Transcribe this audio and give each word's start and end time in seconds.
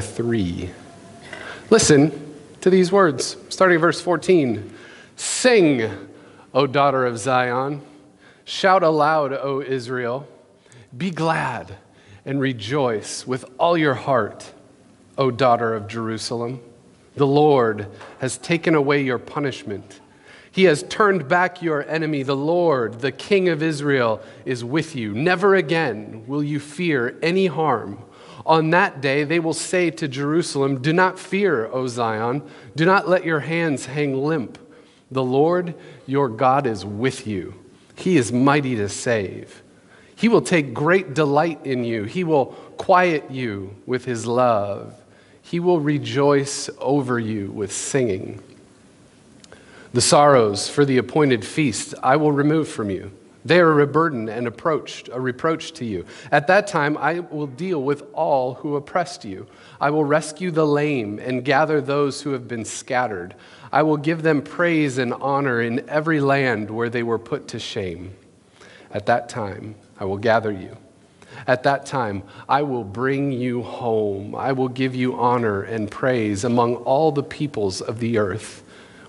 3. 0.00 0.70
Listen 1.68 2.34
to 2.62 2.70
these 2.70 2.90
words, 2.90 3.36
starting 3.50 3.78
verse 3.78 4.00
14. 4.00 4.72
Sing, 5.16 5.90
O 6.54 6.66
daughter 6.66 7.04
of 7.04 7.18
Zion. 7.18 7.82
Shout 8.46 8.82
aloud, 8.82 9.34
O 9.34 9.60
Israel. 9.60 10.26
Be 10.96 11.10
glad 11.10 11.76
and 12.24 12.40
rejoice 12.40 13.26
with 13.26 13.44
all 13.58 13.76
your 13.76 13.92
heart, 13.92 14.54
O 15.18 15.30
daughter 15.30 15.74
of 15.74 15.88
Jerusalem. 15.88 16.62
The 17.16 17.26
Lord 17.26 17.86
has 18.20 18.38
taken 18.38 18.74
away 18.74 19.02
your 19.02 19.18
punishment. 19.18 20.00
He 20.50 20.64
has 20.64 20.84
turned 20.84 21.28
back 21.28 21.60
your 21.60 21.86
enemy. 21.86 22.22
The 22.22 22.34
Lord, 22.34 23.00
the 23.00 23.12
King 23.12 23.50
of 23.50 23.62
Israel, 23.62 24.22
is 24.46 24.64
with 24.64 24.96
you. 24.96 25.12
Never 25.12 25.54
again 25.54 26.24
will 26.26 26.42
you 26.42 26.60
fear 26.60 27.18
any 27.20 27.44
harm 27.44 27.98
on 28.44 28.70
that 28.70 29.00
day, 29.00 29.24
they 29.24 29.38
will 29.38 29.54
say 29.54 29.90
to 29.90 30.08
Jerusalem, 30.08 30.80
Do 30.80 30.92
not 30.92 31.18
fear, 31.18 31.66
O 31.66 31.86
Zion. 31.86 32.42
Do 32.74 32.84
not 32.84 33.08
let 33.08 33.24
your 33.24 33.40
hands 33.40 33.86
hang 33.86 34.16
limp. 34.16 34.58
The 35.10 35.22
Lord 35.22 35.74
your 36.06 36.28
God 36.28 36.66
is 36.66 36.84
with 36.84 37.26
you. 37.26 37.54
He 37.96 38.16
is 38.16 38.32
mighty 38.32 38.74
to 38.76 38.88
save. 38.88 39.62
He 40.16 40.28
will 40.28 40.42
take 40.42 40.72
great 40.72 41.14
delight 41.14 41.60
in 41.64 41.84
you. 41.84 42.04
He 42.04 42.24
will 42.24 42.46
quiet 42.78 43.30
you 43.30 43.76
with 43.86 44.04
his 44.04 44.26
love. 44.26 44.94
He 45.42 45.60
will 45.60 45.80
rejoice 45.80 46.70
over 46.78 47.18
you 47.18 47.50
with 47.50 47.72
singing. 47.72 48.42
The 49.92 50.00
sorrows 50.00 50.68
for 50.68 50.84
the 50.84 50.98
appointed 50.98 51.44
feast 51.44 51.94
I 52.02 52.16
will 52.16 52.32
remove 52.32 52.68
from 52.68 52.88
you. 52.88 53.12
They 53.44 53.58
are 53.60 53.80
a 53.80 53.86
burden 53.86 54.28
and 54.28 54.46
approach, 54.46 55.08
a 55.12 55.20
reproach 55.20 55.72
to 55.74 55.84
you. 55.84 56.04
At 56.30 56.46
that 56.46 56.66
time, 56.66 56.96
I 56.96 57.20
will 57.20 57.48
deal 57.48 57.82
with 57.82 58.04
all 58.12 58.54
who 58.54 58.76
oppressed 58.76 59.24
you. 59.24 59.46
I 59.80 59.90
will 59.90 60.04
rescue 60.04 60.50
the 60.50 60.66
lame 60.66 61.18
and 61.18 61.44
gather 61.44 61.80
those 61.80 62.22
who 62.22 62.32
have 62.32 62.46
been 62.46 62.64
scattered. 62.64 63.34
I 63.72 63.82
will 63.82 63.96
give 63.96 64.22
them 64.22 64.42
praise 64.42 64.98
and 64.98 65.12
honor 65.14 65.60
in 65.60 65.88
every 65.88 66.20
land 66.20 66.70
where 66.70 66.90
they 66.90 67.02
were 67.02 67.18
put 67.18 67.48
to 67.48 67.58
shame. 67.58 68.14
At 68.92 69.06
that 69.06 69.28
time, 69.28 69.74
I 69.98 70.04
will 70.04 70.18
gather 70.18 70.52
you. 70.52 70.76
At 71.46 71.64
that 71.64 71.86
time, 71.86 72.22
I 72.48 72.62
will 72.62 72.84
bring 72.84 73.32
you 73.32 73.62
home. 73.62 74.34
I 74.34 74.52
will 74.52 74.68
give 74.68 74.94
you 74.94 75.18
honor 75.18 75.62
and 75.62 75.90
praise 75.90 76.44
among 76.44 76.76
all 76.76 77.10
the 77.10 77.22
peoples 77.22 77.80
of 77.80 77.98
the 77.98 78.18
earth 78.18 78.62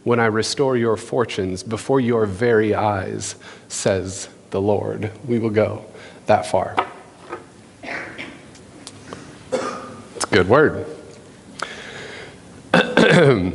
when 0.03 0.19
I 0.19 0.25
restore 0.25 0.75
your 0.75 0.97
fortunes 0.97 1.63
before 1.63 1.99
your 1.99 2.25
very 2.25 2.75
eyes, 2.75 3.35
says 3.67 4.29
the 4.49 4.61
Lord. 4.61 5.11
We 5.27 5.39
will 5.39 5.49
go 5.49 5.85
that 6.25 6.45
far. 6.45 6.75
It's 10.15 10.25
a 10.25 10.29
good 10.29 10.49
word. 10.49 10.85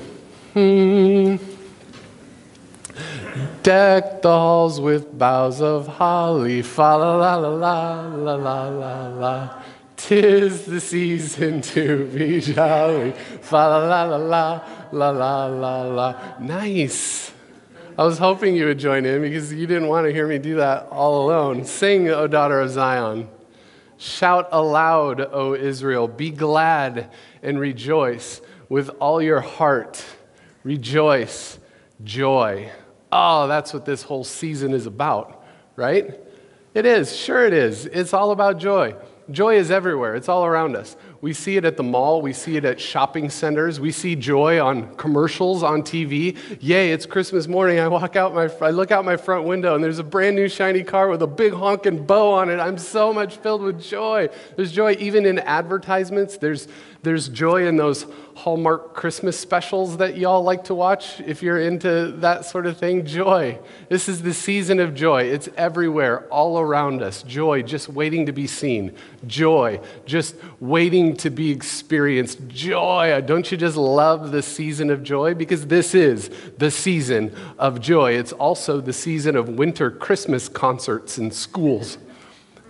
Deck 3.62 4.22
the 4.22 4.30
halls 4.30 4.80
with 4.80 5.18
boughs 5.18 5.60
of 5.60 5.86
holly, 5.86 6.62
fa 6.62 6.80
la 6.80 7.16
la 7.16 7.36
la 7.36 7.58
la 7.58 8.16
la 8.16 8.34
la 8.34 8.68
la 8.68 9.08
la. 9.08 9.62
Tis 9.96 10.64
the 10.64 10.80
season 10.80 11.60
to 11.60 12.06
be 12.06 12.40
jolly, 12.40 13.12
fa 13.12 13.56
la 13.56 13.78
la 13.78 14.04
la 14.04 14.16
la 14.16 14.60
la 14.92 15.10
la 15.10 15.46
la 15.46 15.82
la. 15.82 16.38
Nice. 16.40 17.32
I 17.98 18.04
was 18.04 18.18
hoping 18.18 18.54
you 18.54 18.66
would 18.66 18.78
join 18.78 19.04
in 19.04 19.22
because 19.22 19.52
you 19.52 19.66
didn't 19.66 19.88
want 19.88 20.06
to 20.06 20.12
hear 20.12 20.26
me 20.28 20.38
do 20.38 20.56
that 20.56 20.86
all 20.90 21.24
alone. 21.26 21.64
Sing, 21.64 22.08
O 22.08 22.26
daughter 22.28 22.60
of 22.60 22.70
Zion. 22.70 23.28
Shout 23.96 24.48
aloud, 24.52 25.20
O 25.20 25.54
Israel. 25.54 26.06
Be 26.06 26.30
glad 26.30 27.10
and 27.42 27.58
rejoice 27.58 28.40
with 28.68 28.90
all 29.00 29.20
your 29.20 29.40
heart. 29.40 30.04
Rejoice, 30.62 31.58
joy. 32.04 32.70
Oh, 33.10 33.48
that's 33.48 33.74
what 33.74 33.84
this 33.84 34.02
whole 34.02 34.22
season 34.22 34.72
is 34.72 34.86
about, 34.86 35.44
right? 35.74 36.20
It 36.74 36.86
is. 36.86 37.16
Sure, 37.16 37.44
it 37.44 37.52
is. 37.52 37.86
It's 37.86 38.14
all 38.14 38.30
about 38.30 38.58
joy. 38.58 38.94
Joy 39.30 39.56
is 39.56 39.70
everywhere, 39.70 40.14
it's 40.14 40.28
all 40.28 40.46
around 40.46 40.74
us. 40.74 40.96
We 41.20 41.34
see 41.34 41.58
it 41.58 41.64
at 41.66 41.76
the 41.76 41.82
mall, 41.82 42.22
we 42.22 42.32
see 42.32 42.56
it 42.56 42.64
at 42.64 42.80
shopping 42.80 43.28
centers, 43.28 43.78
we 43.78 43.92
see 43.92 44.16
joy 44.16 44.58
on 44.58 44.94
commercials 44.96 45.62
on 45.62 45.82
TV. 45.82 46.38
Yay, 46.60 46.92
it's 46.92 47.04
Christmas 47.04 47.46
morning. 47.46 47.78
I 47.78 47.88
walk 47.88 48.16
out 48.16 48.34
my 48.34 48.50
I 48.62 48.70
look 48.70 48.90
out 48.90 49.04
my 49.04 49.18
front 49.18 49.44
window 49.44 49.74
and 49.74 49.84
there's 49.84 49.98
a 49.98 50.04
brand 50.04 50.36
new 50.36 50.48
shiny 50.48 50.82
car 50.82 51.08
with 51.08 51.20
a 51.20 51.26
big 51.26 51.52
honking 51.52 52.06
bow 52.06 52.32
on 52.32 52.48
it. 52.48 52.58
I'm 52.58 52.78
so 52.78 53.12
much 53.12 53.36
filled 53.36 53.60
with 53.60 53.82
joy. 53.82 54.28
There's 54.56 54.72
joy 54.72 54.96
even 54.98 55.26
in 55.26 55.38
advertisements. 55.40 56.38
There's 56.38 56.66
there's 57.02 57.28
joy 57.28 57.66
in 57.66 57.76
those 57.76 58.06
Hallmark 58.34 58.94
Christmas 58.94 59.38
specials 59.38 59.96
that 59.96 60.16
y'all 60.16 60.42
like 60.42 60.64
to 60.64 60.74
watch 60.74 61.20
if 61.20 61.42
you're 61.42 61.60
into 61.60 62.12
that 62.18 62.44
sort 62.44 62.66
of 62.66 62.76
thing. 62.76 63.04
Joy. 63.04 63.58
This 63.88 64.08
is 64.08 64.22
the 64.22 64.32
season 64.32 64.78
of 64.78 64.94
joy. 64.94 65.24
It's 65.24 65.48
everywhere, 65.56 66.28
all 66.28 66.58
around 66.58 67.02
us. 67.02 67.22
Joy 67.24 67.62
just 67.62 67.88
waiting 67.88 68.26
to 68.26 68.32
be 68.32 68.46
seen. 68.46 68.94
Joy 69.26 69.80
just 70.06 70.36
waiting 70.60 71.16
to 71.16 71.30
be 71.30 71.50
experienced. 71.50 72.46
Joy. 72.48 73.20
Don't 73.26 73.50
you 73.50 73.58
just 73.58 73.76
love 73.76 74.30
the 74.30 74.42
season 74.42 74.90
of 74.90 75.02
joy? 75.02 75.34
Because 75.34 75.66
this 75.66 75.94
is 75.94 76.30
the 76.58 76.70
season 76.70 77.34
of 77.58 77.80
joy. 77.80 78.12
It's 78.12 78.32
also 78.32 78.80
the 78.80 78.92
season 78.92 79.34
of 79.34 79.48
winter 79.48 79.90
Christmas 79.90 80.48
concerts 80.48 81.18
in 81.18 81.30
schools. 81.30 81.98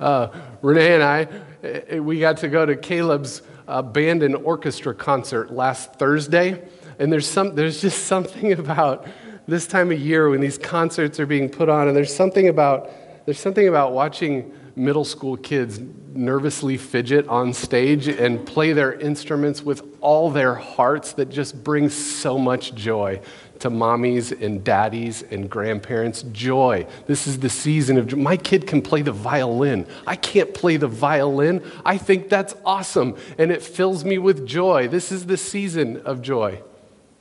Uh, 0.00 0.28
Renee 0.62 0.94
and 0.94 1.02
I, 1.02 1.28
eh, 1.62 1.98
we 1.98 2.20
got 2.20 2.38
to 2.38 2.48
go 2.48 2.64
to 2.64 2.76
Caleb's 2.76 3.42
uh, 3.68 3.82
band 3.82 4.22
and 4.22 4.34
orchestra 4.34 4.94
concert 4.94 5.52
last 5.52 5.94
Thursday. 5.94 6.66
And 6.98 7.12
there's, 7.12 7.28
some, 7.28 7.54
there's 7.54 7.80
just 7.80 8.06
something 8.06 8.52
about 8.58 9.06
this 9.46 9.66
time 9.66 9.92
of 9.92 10.00
year 10.00 10.28
when 10.28 10.40
these 10.40 10.58
concerts 10.58 11.20
are 11.20 11.26
being 11.26 11.48
put 11.48 11.68
on, 11.68 11.88
and 11.88 11.96
there's 11.96 12.14
something 12.14 12.48
about, 12.48 12.90
there's 13.24 13.38
something 13.38 13.68
about 13.68 13.92
watching 13.92 14.52
middle 14.76 15.04
school 15.04 15.36
kids 15.36 15.80
nervously 16.12 16.76
fidget 16.76 17.26
on 17.28 17.52
stage 17.52 18.08
and 18.08 18.46
play 18.46 18.72
their 18.72 18.92
instruments 18.94 19.62
with 19.62 19.82
all 20.00 20.30
their 20.30 20.54
hearts 20.54 21.14
that 21.14 21.28
just 21.28 21.62
brings 21.64 21.94
so 21.94 22.38
much 22.38 22.74
joy 22.74 23.20
to 23.60 23.70
mommies 23.70 24.38
and 24.40 24.62
daddies 24.64 25.22
and 25.30 25.48
grandparents. 25.48 26.22
Joy. 26.22 26.86
This 27.06 27.26
is 27.26 27.38
the 27.40 27.48
season 27.48 27.98
of 27.98 28.06
joy. 28.06 28.16
My 28.16 28.36
kid 28.36 28.66
can 28.66 28.82
play 28.82 29.02
the 29.02 29.12
violin. 29.12 29.86
I 30.06 30.16
can't 30.16 30.52
play 30.54 30.76
the 30.76 30.88
violin. 30.88 31.62
I 31.84 31.98
think 31.98 32.28
that's 32.28 32.54
awesome, 32.64 33.16
and 33.38 33.50
it 33.50 33.62
fills 33.62 34.04
me 34.04 34.18
with 34.18 34.46
joy. 34.46 34.88
This 34.88 35.12
is 35.12 35.26
the 35.26 35.36
season 35.36 36.02
of 36.02 36.22
joy. 36.22 36.62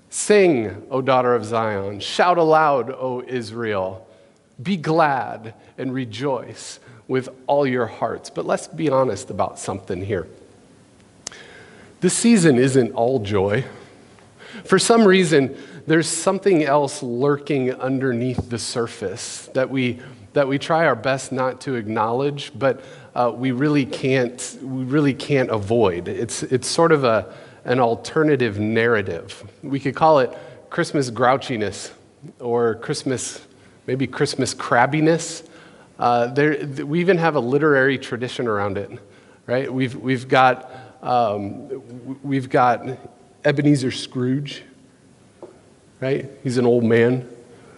Sing, 0.10 0.88
O 0.90 1.02
daughter 1.02 1.36
of 1.36 1.44
Zion. 1.44 2.00
Shout 2.00 2.38
aloud, 2.38 2.92
O 2.92 3.24
Israel. 3.28 4.08
Be 4.62 4.78
glad 4.78 5.54
and 5.78 5.94
rejoice 5.94 6.80
with 7.08 7.30
all 7.46 7.68
your 7.68 7.86
hearts. 7.86 8.30
But 8.30 8.46
let's 8.46 8.68
be 8.68 8.90
honest 8.90 9.30
about 9.30 9.60
something 9.60 10.04
here. 10.04 10.28
The 12.00 12.10
season 12.10 12.58
isn't 12.58 12.92
all 12.92 13.20
joy. 13.20 13.66
For 14.64 14.80
some 14.80 15.06
reason, 15.06 15.58
there's 15.86 16.08
something 16.08 16.64
else 16.64 17.02
lurking 17.02 17.74
underneath 17.74 18.50
the 18.50 18.60
surface 18.60 19.48
that 19.54 19.70
we, 19.70 20.00
that 20.34 20.48
we 20.48 20.58
try 20.60 20.86
our 20.86 20.96
best 20.96 21.32
not 21.32 21.62
to 21.62 21.76
acknowledge, 21.76 22.52
but 22.58 22.84
uh, 23.16 23.32
we, 23.34 23.52
really 23.52 23.86
can't, 23.86 24.58
we 24.62 24.84
really 24.84 25.14
can't 25.14 25.50
avoid. 25.50 26.08
It's, 26.08 26.44
it's 26.44 26.68
sort 26.68 26.92
of 26.92 27.04
a, 27.04 27.34
an 27.66 27.80
alternative 27.80 28.60
narrative. 28.60 29.44
We 29.64 29.80
could 29.80 29.96
call 29.96 30.20
it 30.20 30.38
Christmas 30.70 31.10
grouchiness 31.10 31.92
or 32.40 32.76
Christmas, 32.76 33.46
maybe 33.86 34.08
Christmas 34.08 34.54
crabbiness. 34.54 35.48
Uh, 35.98 36.28
there, 36.28 36.66
we 36.86 37.00
even 37.00 37.18
have 37.18 37.36
a 37.36 37.40
literary 37.40 37.98
tradition 37.98 38.48
around 38.48 38.78
it, 38.78 38.92
right? 39.46 39.72
We've, 39.72 39.96
we've, 39.96 40.28
got, 40.28 40.72
um, 41.02 42.20
we've 42.22 42.50
got 42.50 42.86
Ebenezer 43.48 43.92
Scrooge, 43.92 44.62
right? 46.02 46.30
He's 46.44 46.58
an 46.58 46.66
old 46.66 46.84
man 46.84 47.26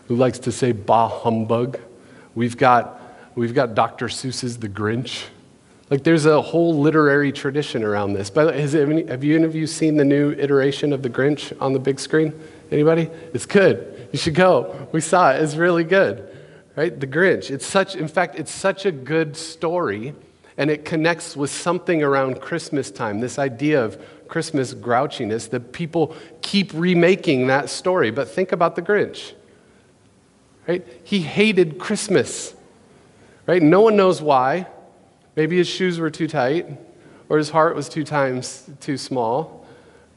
who 0.08 0.16
likes 0.16 0.40
to 0.40 0.52
say 0.52 0.72
bah 0.72 1.08
humbug. 1.08 1.80
We've 2.34 2.58
got, 2.58 3.00
we've 3.36 3.54
got 3.54 3.76
Dr. 3.76 4.08
Seuss's 4.08 4.58
The 4.58 4.68
Grinch. 4.68 5.26
Like 5.92 6.04
there's 6.04 6.26
a 6.26 6.42
whole 6.42 6.80
literary 6.80 7.32
tradition 7.32 7.84
around 7.84 8.14
this. 8.14 8.32
By 8.32 8.46
the 8.46 8.52
way, 8.52 8.62
have 9.08 9.24
you 9.24 9.36
any 9.36 9.46
of 9.46 9.54
you 9.54 9.68
seen 9.68 9.96
the 9.96 10.06
new 10.06 10.32
iteration 10.32 10.92
of 10.92 11.04
The 11.04 11.10
Grinch 11.10 11.56
on 11.62 11.74
the 11.74 11.80
big 11.80 12.00
screen? 12.00 12.34
Anybody? 12.72 13.08
It's 13.36 13.46
good. 13.46 14.10
You 14.12 14.18
should 14.18 14.36
go. 14.36 14.88
We 14.92 15.02
saw 15.02 15.34
it. 15.34 15.44
It's 15.44 15.56
really 15.56 15.84
good. 15.84 16.36
Right? 16.76 17.00
The 17.00 17.06
Grinch. 17.06 17.52
It's 17.52 17.66
such, 17.66 17.96
in 17.96 18.08
fact, 18.08 18.40
it's 18.40 18.52
such 18.52 18.88
a 18.88 18.92
good 18.92 19.38
story, 19.38 20.16
and 20.58 20.72
it 20.72 20.84
connects 20.84 21.38
with 21.38 21.52
something 21.52 22.02
around 22.02 22.42
Christmas 22.42 22.90
time. 22.90 23.20
This 23.20 23.38
idea 23.38 23.86
of 23.86 24.04
Christmas 24.30 24.74
grouchiness 24.74 25.50
that 25.50 25.74
people 25.74 26.16
keep 26.42 26.72
remaking 26.74 27.48
that 27.48 27.70
story. 27.70 28.12
But 28.12 28.30
think 28.30 28.52
about 28.52 28.76
the 28.76 28.82
Grinch. 28.82 29.34
Right? 30.68 30.88
He 31.04 31.22
hated 31.22 31.80
Christmas. 31.80 32.54
Right? 33.46 33.62
No 33.62 33.82
one 33.82 33.98
knows 33.98 34.22
why. 34.22 34.68
Maybe 35.36 35.58
his 35.58 35.68
shoes 35.68 36.00
were 36.00 36.10
too 36.10 36.28
tight. 36.28 36.68
or 37.30 37.38
his 37.38 37.52
heart 37.52 37.76
was 37.76 37.88
two 37.88 38.04
times 38.04 38.70
too 38.82 38.98
small, 38.98 39.66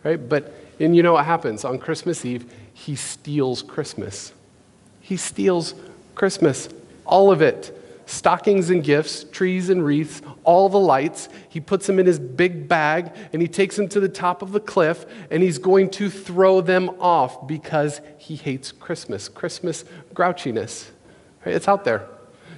right? 0.03 0.29
But, 0.29 0.55
and 0.81 0.97
you 0.97 1.03
know 1.03 1.13
what 1.13 1.27
happens? 1.27 1.65
On 1.65 1.79
Christmas 1.79 2.25
Eve, 2.25 2.51
he 2.73 2.97
steals 2.97 3.63
Christmas. 3.63 4.33
He 5.01 5.19
steals 5.19 5.75
Christmas, 6.15 6.71
all 7.05 7.31
of 7.31 7.43
it 7.43 7.79
stockings 8.07 8.71
and 8.71 8.83
gifts, 8.83 9.25
trees 9.25 9.69
and 9.71 9.85
wreaths, 9.85 10.23
all 10.45 10.69
the 10.69 10.79
lights. 10.79 11.29
He 11.49 11.61
puts 11.61 11.87
them 11.87 11.99
in 11.99 12.07
his 12.07 12.19
big 12.19 12.69
bag 12.69 13.13
and 13.33 13.41
he 13.41 13.49
takes 13.49 13.77
them 13.77 13.89
to 13.89 14.01
the 14.01 14.09
top 14.09 14.43
of 14.43 14.53
the 14.53 14.61
cliff 14.61 15.07
and 15.31 15.43
he's 15.43 15.59
going 15.59 15.91
to 15.91 16.11
throw 16.11 16.61
them 16.61 16.91
off 17.01 17.47
because 17.47 18.01
he 18.19 18.37
hates 18.37 18.73
Christmas. 18.73 19.29
Christmas 19.29 19.85
grouchiness. 20.15 20.91
It's 21.45 21.69
out 21.69 21.85
there. 21.85 22.07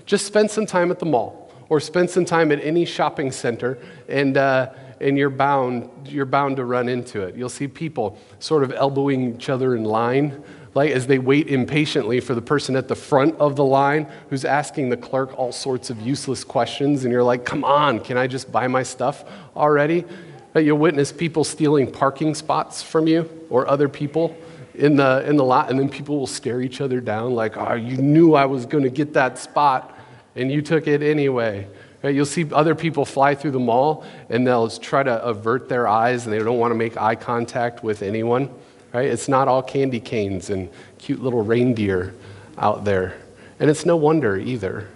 Just 0.06 0.26
spend 0.26 0.50
some 0.50 0.66
time 0.66 0.90
at 0.90 0.98
the 0.98 1.06
mall 1.06 1.52
or 1.68 1.80
spend 1.80 2.10
some 2.10 2.24
time 2.24 2.52
at 2.52 2.62
any 2.62 2.84
shopping 2.84 3.30
center 3.32 3.78
and, 4.08 4.36
uh, 4.36 4.70
and 5.00 5.16
you're, 5.16 5.30
bound, 5.30 6.08
you're 6.08 6.26
bound 6.26 6.56
to 6.56 6.64
run 6.64 6.88
into 6.88 7.22
it. 7.22 7.36
You'll 7.36 7.48
see 7.48 7.68
people 7.68 8.18
sort 8.38 8.62
of 8.62 8.72
elbowing 8.72 9.34
each 9.34 9.48
other 9.48 9.74
in 9.74 9.84
line 9.84 10.42
like 10.74 10.90
as 10.90 11.06
they 11.06 11.18
wait 11.18 11.48
impatiently 11.48 12.20
for 12.20 12.34
the 12.34 12.42
person 12.42 12.74
at 12.76 12.88
the 12.88 12.96
front 12.96 13.36
of 13.36 13.56
the 13.56 13.64
line 13.64 14.08
who's 14.28 14.44
asking 14.44 14.88
the 14.88 14.96
clerk 14.96 15.36
all 15.38 15.52
sorts 15.52 15.88
of 15.88 16.00
useless 16.00 16.42
questions, 16.42 17.04
and 17.04 17.12
you're 17.12 17.22
like, 17.22 17.44
come 17.44 17.64
on, 17.64 18.00
can 18.00 18.16
I 18.16 18.26
just 18.26 18.50
buy 18.50 18.66
my 18.66 18.82
stuff 18.82 19.24
already? 19.56 20.04
But 20.52 20.64
you'll 20.64 20.78
witness 20.78 21.12
people 21.12 21.44
stealing 21.44 21.90
parking 21.90 22.34
spots 22.34 22.82
from 22.82 23.06
you 23.06 23.28
or 23.50 23.68
other 23.68 23.88
people 23.88 24.36
in 24.74 24.96
the, 24.96 25.24
in 25.28 25.36
the 25.36 25.44
lot, 25.44 25.70
and 25.70 25.78
then 25.78 25.88
people 25.88 26.18
will 26.18 26.26
stare 26.26 26.60
each 26.60 26.80
other 26.80 27.00
down 27.00 27.34
like, 27.34 27.56
oh, 27.56 27.74
you 27.74 27.96
knew 27.96 28.34
I 28.34 28.46
was 28.46 28.66
going 28.66 28.84
to 28.84 28.90
get 28.90 29.12
that 29.14 29.38
spot, 29.38 29.96
and 30.34 30.50
you 30.50 30.60
took 30.60 30.88
it 30.88 31.02
anyway. 31.02 31.68
You'll 32.02 32.26
see 32.26 32.44
other 32.52 32.74
people 32.74 33.04
fly 33.04 33.34
through 33.34 33.52
the 33.52 33.60
mall, 33.60 34.04
and 34.28 34.46
they'll 34.46 34.68
try 34.68 35.04
to 35.04 35.24
avert 35.24 35.68
their 35.68 35.86
eyes, 35.86 36.26
and 36.26 36.32
they 36.32 36.38
don't 36.38 36.58
want 36.58 36.72
to 36.72 36.76
make 36.76 37.00
eye 37.00 37.14
contact 37.14 37.84
with 37.84 38.02
anyone 38.02 38.50
right? 38.94 39.10
It's 39.10 39.28
not 39.28 39.48
all 39.48 39.62
candy 39.62 40.00
canes 40.00 40.48
and 40.48 40.70
cute 40.98 41.20
little 41.20 41.42
reindeer 41.42 42.14
out 42.56 42.84
there. 42.84 43.16
And 43.58 43.68
it's 43.68 43.84
no 43.84 43.96
wonder 43.96 44.36
either. 44.36 44.88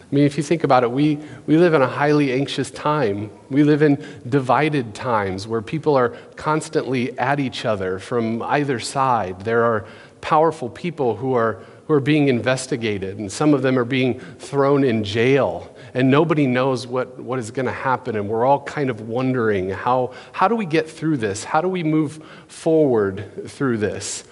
I 0.00 0.14
mean, 0.14 0.24
if 0.24 0.36
you 0.36 0.42
think 0.42 0.64
about 0.64 0.82
it, 0.82 0.90
we, 0.90 1.18
we 1.46 1.58
live 1.58 1.74
in 1.74 1.82
a 1.82 1.86
highly 1.86 2.32
anxious 2.32 2.70
time. 2.70 3.30
We 3.50 3.62
live 3.62 3.82
in 3.82 4.04
divided 4.28 4.94
times 4.94 5.46
where 5.46 5.60
people 5.60 5.94
are 5.94 6.10
constantly 6.36 7.18
at 7.18 7.38
each 7.38 7.64
other 7.64 7.98
from 7.98 8.42
either 8.42 8.80
side. 8.80 9.40
There 9.40 9.64
are 9.64 9.86
powerful 10.20 10.70
people 10.70 11.16
who 11.16 11.34
are, 11.34 11.60
who 11.86 11.94
are 11.94 12.00
being 12.00 12.28
investigated, 12.28 13.18
and 13.18 13.30
some 13.30 13.52
of 13.52 13.60
them 13.60 13.78
are 13.78 13.84
being 13.84 14.20
thrown 14.38 14.84
in 14.84 15.04
jail 15.04 15.73
and 15.94 16.10
nobody 16.10 16.46
knows 16.46 16.86
what, 16.86 17.20
what 17.20 17.38
is 17.38 17.52
going 17.52 17.66
to 17.66 17.72
happen, 17.72 18.16
and 18.16 18.28
we're 18.28 18.44
all 18.44 18.60
kind 18.60 18.90
of 18.90 19.02
wondering 19.08 19.70
how, 19.70 20.12
how 20.32 20.48
do 20.48 20.56
we 20.56 20.66
get 20.66 20.90
through 20.90 21.16
this? 21.16 21.44
How 21.44 21.60
do 21.60 21.68
we 21.68 21.84
move 21.84 22.22
forward 22.48 23.48
through 23.48 23.78
this? 23.78 24.24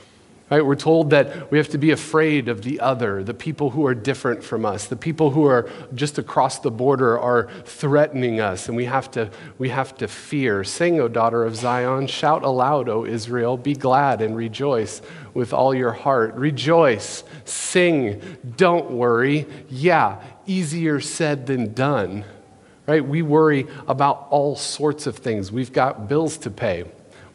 Right? 0.50 0.66
We're 0.66 0.74
told 0.74 1.10
that 1.10 1.50
we 1.50 1.56
have 1.56 1.70
to 1.70 1.78
be 1.78 1.92
afraid 1.92 2.48
of 2.48 2.62
the 2.62 2.80
other, 2.80 3.24
the 3.24 3.32
people 3.32 3.70
who 3.70 3.86
are 3.86 3.94
different 3.94 4.44
from 4.44 4.66
us, 4.66 4.86
the 4.86 4.96
people 4.96 5.30
who 5.30 5.46
are 5.46 5.70
just 5.94 6.18
across 6.18 6.58
the 6.58 6.70
border 6.70 7.18
are 7.18 7.48
threatening 7.64 8.38
us, 8.38 8.68
and 8.68 8.76
we 8.76 8.84
have 8.84 9.10
to, 9.12 9.30
we 9.56 9.70
have 9.70 9.96
to 9.96 10.08
fear. 10.08 10.62
Sing, 10.62 11.00
O 11.00 11.08
daughter 11.08 11.42
of 11.42 11.56
Zion, 11.56 12.06
shout 12.06 12.42
aloud, 12.42 12.90
O 12.90 13.06
Israel, 13.06 13.56
be 13.56 13.72
glad 13.72 14.20
and 14.20 14.36
rejoice 14.36 15.00
with 15.32 15.54
all 15.54 15.74
your 15.74 15.92
heart. 15.92 16.34
Rejoice, 16.34 17.24
sing, 17.46 18.20
don't 18.58 18.90
worry. 18.90 19.46
Yeah, 19.70 20.22
easier 20.46 21.00
said 21.00 21.46
than 21.46 21.74
done, 21.74 22.24
right? 22.86 23.04
We 23.04 23.22
worry 23.22 23.66
about 23.88 24.26
all 24.30 24.56
sorts 24.56 25.06
of 25.06 25.16
things. 25.16 25.52
We've 25.52 25.72
got 25.72 26.08
bills 26.08 26.36
to 26.38 26.50
pay, 26.50 26.84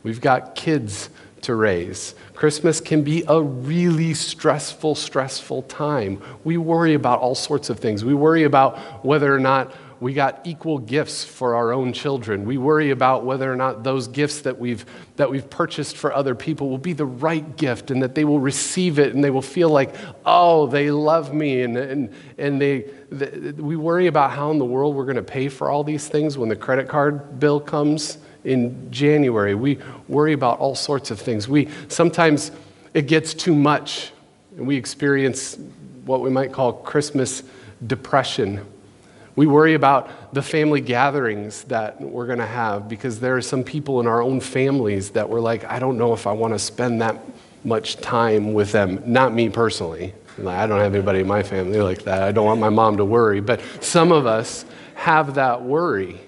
we've 0.03 0.21
got 0.21 0.55
kids 0.55 1.09
to 1.41 1.55
raise. 1.55 2.15
Christmas 2.33 2.81
can 2.81 3.03
be 3.03 3.23
a 3.27 3.41
really 3.41 4.13
stressful, 4.13 4.95
stressful 4.95 5.63
time. 5.63 6.21
We 6.43 6.57
worry 6.57 6.93
about 6.93 7.19
all 7.19 7.35
sorts 7.35 7.69
of 7.69 7.79
things. 7.79 8.03
We 8.03 8.13
worry 8.13 8.43
about 8.43 9.05
whether 9.05 9.33
or 9.33 9.39
not 9.39 9.73
we 9.99 10.13
got 10.13 10.45
equal 10.45 10.77
gifts 10.77 11.23
for 11.23 11.55
our 11.55 11.71
own 11.71 11.91
children. 11.91 12.45
We 12.45 12.57
worry 12.57 12.91
about 12.91 13.25
whether 13.25 13.51
or 13.51 13.55
not 13.55 13.83
those 13.83 14.07
gifts 14.07 14.41
that 14.41 14.59
we've, 14.59 14.85
that 15.15 15.29
we've 15.29 15.49
purchased 15.49 15.97
for 15.97 16.13
other 16.13 16.35
people 16.35 16.69
will 16.69 16.77
be 16.77 16.93
the 16.93 17.05
right 17.05 17.57
gift 17.57 17.89
and 17.89 18.03
that 18.03 18.13
they 18.13 18.23
will 18.23 18.39
receive 18.39 18.99
it 18.99 19.15
and 19.15 19.23
they 19.23 19.31
will 19.31 19.41
feel 19.41 19.69
like, 19.69 19.95
oh, 20.25 20.67
they 20.67 20.91
love 20.91 21.33
me. 21.33 21.63
And, 21.63 21.77
and, 21.77 22.13
and 22.37 22.61
they, 22.61 22.85
we 23.57 23.75
worry 23.75 24.07
about 24.07 24.31
how 24.31 24.51
in 24.51 24.59
the 24.59 24.65
world 24.65 24.95
we're 24.95 25.05
going 25.05 25.15
to 25.15 25.23
pay 25.23 25.49
for 25.49 25.71
all 25.71 25.83
these 25.83 26.07
things 26.07 26.37
when 26.37 26.49
the 26.49 26.55
credit 26.55 26.87
card 26.87 27.39
bill 27.39 27.59
comes 27.59 28.19
in 28.43 28.91
January. 28.91 29.55
We 29.55 29.79
worry 30.07 30.33
about 30.33 30.59
all 30.59 30.75
sorts 30.75 31.09
of 31.09 31.19
things. 31.19 31.49
We 31.49 31.69
sometimes 31.87 32.51
it 32.93 33.07
gets 33.07 33.33
too 33.33 33.55
much 33.55 34.11
and 34.55 34.67
we 34.67 34.75
experience 34.75 35.57
what 36.05 36.21
we 36.21 36.29
might 36.29 36.53
call 36.53 36.73
Christmas 36.73 37.43
depression 37.85 38.65
we 39.37 39.45
worry 39.45 39.75
about 39.75 40.33
the 40.33 40.41
family 40.41 40.81
gatherings 40.81 41.63
that 41.65 42.01
we're 42.01 42.25
going 42.25 42.39
to 42.39 42.45
have 42.45 42.89
because 42.89 43.19
there 43.19 43.37
are 43.37 43.41
some 43.41 43.63
people 43.63 43.99
in 43.99 44.07
our 44.07 44.19
own 44.19 44.39
families 44.39 45.11
that 45.11 45.29
we're 45.29 45.39
like, 45.39 45.63
I 45.65 45.77
don't 45.77 45.99
know 45.99 46.11
if 46.13 46.25
I 46.25 46.31
want 46.31 46.55
to 46.55 46.59
spend 46.59 47.03
that 47.03 47.21
much 47.63 47.97
time 47.97 48.53
with 48.53 48.71
them. 48.71 48.99
Not 49.05 49.35
me 49.35 49.49
personally. 49.49 50.15
I 50.39 50.65
don't 50.65 50.79
have 50.79 50.95
anybody 50.95 51.19
in 51.19 51.27
my 51.27 51.43
family 51.43 51.79
like 51.79 52.01
that. 52.03 52.23
I 52.23 52.31
don't 52.31 52.45
want 52.45 52.59
my 52.59 52.69
mom 52.69 52.97
to 52.97 53.05
worry. 53.05 53.39
But 53.39 53.61
some 53.79 54.11
of 54.11 54.25
us 54.25 54.65
have 54.95 55.35
that 55.35 55.61
worry 55.61 56.19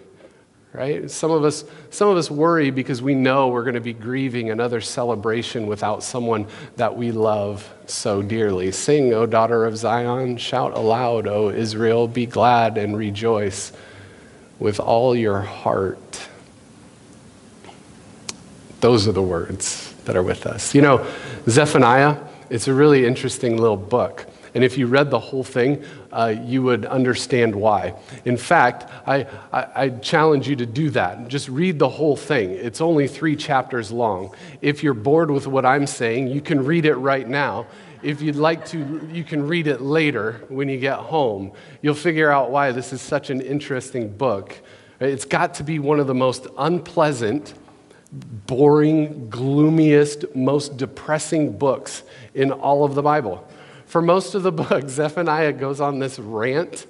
right? 0.73 1.09
Some 1.09 1.31
of 1.31 1.43
us, 1.43 1.63
some 1.89 2.09
of 2.09 2.17
us 2.17 2.29
worry 2.29 2.69
because 2.69 3.01
we 3.01 3.15
know 3.15 3.47
we're 3.47 3.63
going 3.63 3.73
to 3.73 3.81
be 3.81 3.93
grieving 3.93 4.51
another 4.51 4.81
celebration 4.81 5.67
without 5.67 6.03
someone 6.03 6.45
that 6.75 6.95
we 6.95 7.11
love 7.11 7.71
so 7.87 8.21
dearly. 8.21 8.71
Sing, 8.71 9.13
O 9.13 9.25
daughter 9.25 9.65
of 9.65 9.77
Zion, 9.77 10.37
shout 10.37 10.77
aloud, 10.77 11.27
O 11.27 11.49
Israel, 11.49 12.07
be 12.07 12.25
glad 12.25 12.77
and 12.77 12.95
rejoice 12.95 13.71
with 14.59 14.79
all 14.79 15.15
your 15.15 15.41
heart. 15.41 16.27
Those 18.81 19.07
are 19.07 19.11
the 19.11 19.23
words 19.23 19.93
that 20.05 20.15
are 20.15 20.23
with 20.23 20.45
us. 20.45 20.75
You 20.75 20.81
know, 20.81 21.05
Zephaniah, 21.47 22.17
it's 22.49 22.67
a 22.67 22.73
really 22.73 23.05
interesting 23.05 23.57
little 23.57 23.77
book. 23.77 24.25
And 24.53 24.63
if 24.63 24.77
you 24.77 24.87
read 24.87 25.09
the 25.09 25.19
whole 25.19 25.43
thing, 25.43 25.83
uh, 26.11 26.33
you 26.41 26.63
would 26.63 26.85
understand 26.85 27.55
why. 27.55 27.93
In 28.25 28.37
fact, 28.37 28.91
I, 29.07 29.27
I, 29.51 29.67
I, 29.75 29.89
challenge 29.89 30.47
you 30.47 30.55
to 30.55 30.65
do 30.65 30.89
that. 30.91 31.27
Just 31.27 31.49
read 31.49 31.77
the 31.77 31.89
whole 31.89 32.15
thing. 32.15 32.51
It's 32.51 32.81
only 32.81 33.07
three 33.07 33.35
chapters 33.35 33.91
long. 33.91 34.33
If 34.61 34.83
you're 34.83 34.93
bored 34.93 35.29
with 35.29 35.45
what 35.45 35.65
I'm 35.65 35.85
saying, 35.85 36.27
you 36.27 36.41
can 36.41 36.65
read 36.65 36.85
it 36.85 36.95
right 36.95 37.27
now. 37.27 37.67
If 38.01 38.21
you'd 38.21 38.37
like 38.37 38.65
to, 38.67 39.09
you 39.11 39.23
can 39.23 39.47
read 39.47 39.67
it 39.67 39.81
later 39.81 40.41
when 40.47 40.69
you 40.69 40.79
get 40.79 40.97
home. 40.97 41.51
You'll 41.81 41.95
figure 41.95 42.31
out 42.31 42.49
why 42.49 42.71
this 42.71 42.93
is 42.93 43.01
such 43.01 43.29
an 43.29 43.41
interesting 43.41 44.09
book. 44.09 44.57
It's 44.99 45.25
got 45.25 45.53
to 45.55 45.63
be 45.63 45.79
one 45.79 45.99
of 45.99 46.07
the 46.07 46.13
most 46.13 46.47
unpleasant, 46.57 47.53
boring, 48.11 49.29
gloomiest, 49.29 50.33
most 50.35 50.77
depressing 50.77 51.57
books 51.57 52.03
in 52.33 52.51
all 52.51 52.83
of 52.83 52.95
the 52.95 53.01
Bible. 53.01 53.47
For 53.89 54.03
most 54.03 54.35
of 54.35 54.43
the 54.43 54.51
book, 54.51 54.83
Zephaniah 54.87 55.51
goes 55.51 55.81
on 55.81 55.97
this 55.97 56.19
rant 56.19 56.85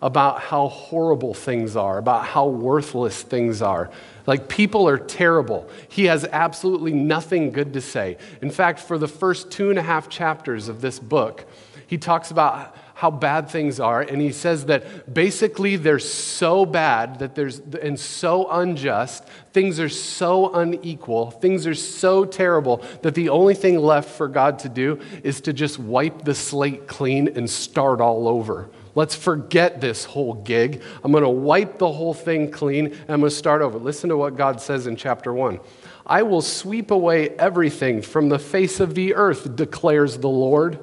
about 0.00 0.40
how 0.40 0.68
horrible 0.68 1.34
things 1.34 1.76
are, 1.76 1.98
about 1.98 2.24
how 2.24 2.46
worthless 2.46 3.22
things 3.22 3.60
are. 3.60 3.90
Like, 4.26 4.48
people 4.48 4.88
are 4.88 4.96
terrible. 4.96 5.68
He 5.90 6.06
has 6.06 6.24
absolutely 6.24 6.94
nothing 6.94 7.50
good 7.50 7.74
to 7.74 7.82
say. 7.82 8.16
In 8.40 8.50
fact, 8.50 8.80
for 8.80 8.96
the 8.96 9.08
first 9.08 9.50
two 9.50 9.68
and 9.68 9.78
a 9.78 9.82
half 9.82 10.08
chapters 10.08 10.68
of 10.68 10.80
this 10.80 10.98
book, 10.98 11.44
he 11.86 11.98
talks 11.98 12.30
about 12.30 12.74
how 12.98 13.12
bad 13.12 13.48
things 13.48 13.78
are, 13.78 14.00
and 14.00 14.20
he 14.20 14.32
says 14.32 14.66
that 14.66 15.14
basically 15.14 15.76
they're 15.76 16.00
so 16.00 16.66
bad 16.66 17.20
that 17.20 17.36
there's 17.36 17.60
and 17.60 17.98
so 17.98 18.50
unjust, 18.50 19.24
things 19.52 19.78
are 19.78 19.88
so 19.88 20.52
unequal, 20.52 21.30
things 21.30 21.64
are 21.64 21.76
so 21.76 22.24
terrible 22.24 22.82
that 23.02 23.14
the 23.14 23.28
only 23.28 23.54
thing 23.54 23.78
left 23.78 24.10
for 24.10 24.26
God 24.26 24.58
to 24.58 24.68
do 24.68 24.98
is 25.22 25.40
to 25.42 25.52
just 25.52 25.78
wipe 25.78 26.24
the 26.24 26.34
slate 26.34 26.88
clean 26.88 27.28
and 27.36 27.48
start 27.48 28.00
all 28.00 28.26
over. 28.26 28.68
Let's 28.96 29.14
forget 29.14 29.80
this 29.80 30.04
whole 30.04 30.34
gig. 30.34 30.82
I'm 31.04 31.12
going 31.12 31.22
to 31.22 31.30
wipe 31.30 31.78
the 31.78 31.92
whole 31.92 32.14
thing 32.14 32.50
clean 32.50 32.86
and 32.86 33.10
I'm 33.10 33.20
going 33.20 33.30
to 33.30 33.36
start 33.36 33.62
over. 33.62 33.78
Listen 33.78 34.10
to 34.10 34.16
what 34.16 34.36
God 34.36 34.60
says 34.60 34.88
in 34.88 34.96
chapter 34.96 35.32
1. 35.32 35.60
I 36.04 36.24
will 36.24 36.42
sweep 36.42 36.90
away 36.90 37.28
everything 37.28 38.02
from 38.02 38.28
the 38.28 38.40
face 38.40 38.80
of 38.80 38.96
the 38.96 39.14
earth, 39.14 39.54
declares 39.54 40.18
the 40.18 40.28
Lord. 40.28 40.80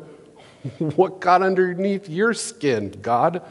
what 0.95 1.19
got 1.19 1.41
underneath 1.41 2.09
your 2.09 2.33
skin, 2.33 2.95
God? 3.01 3.41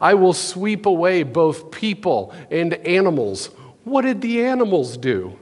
I 0.00 0.14
will 0.14 0.32
sweep 0.32 0.86
away 0.86 1.22
both 1.22 1.70
people 1.70 2.32
and 2.50 2.74
animals. 2.74 3.46
What 3.84 4.02
did 4.02 4.20
the 4.20 4.44
animals 4.44 4.96
do? 4.96 5.36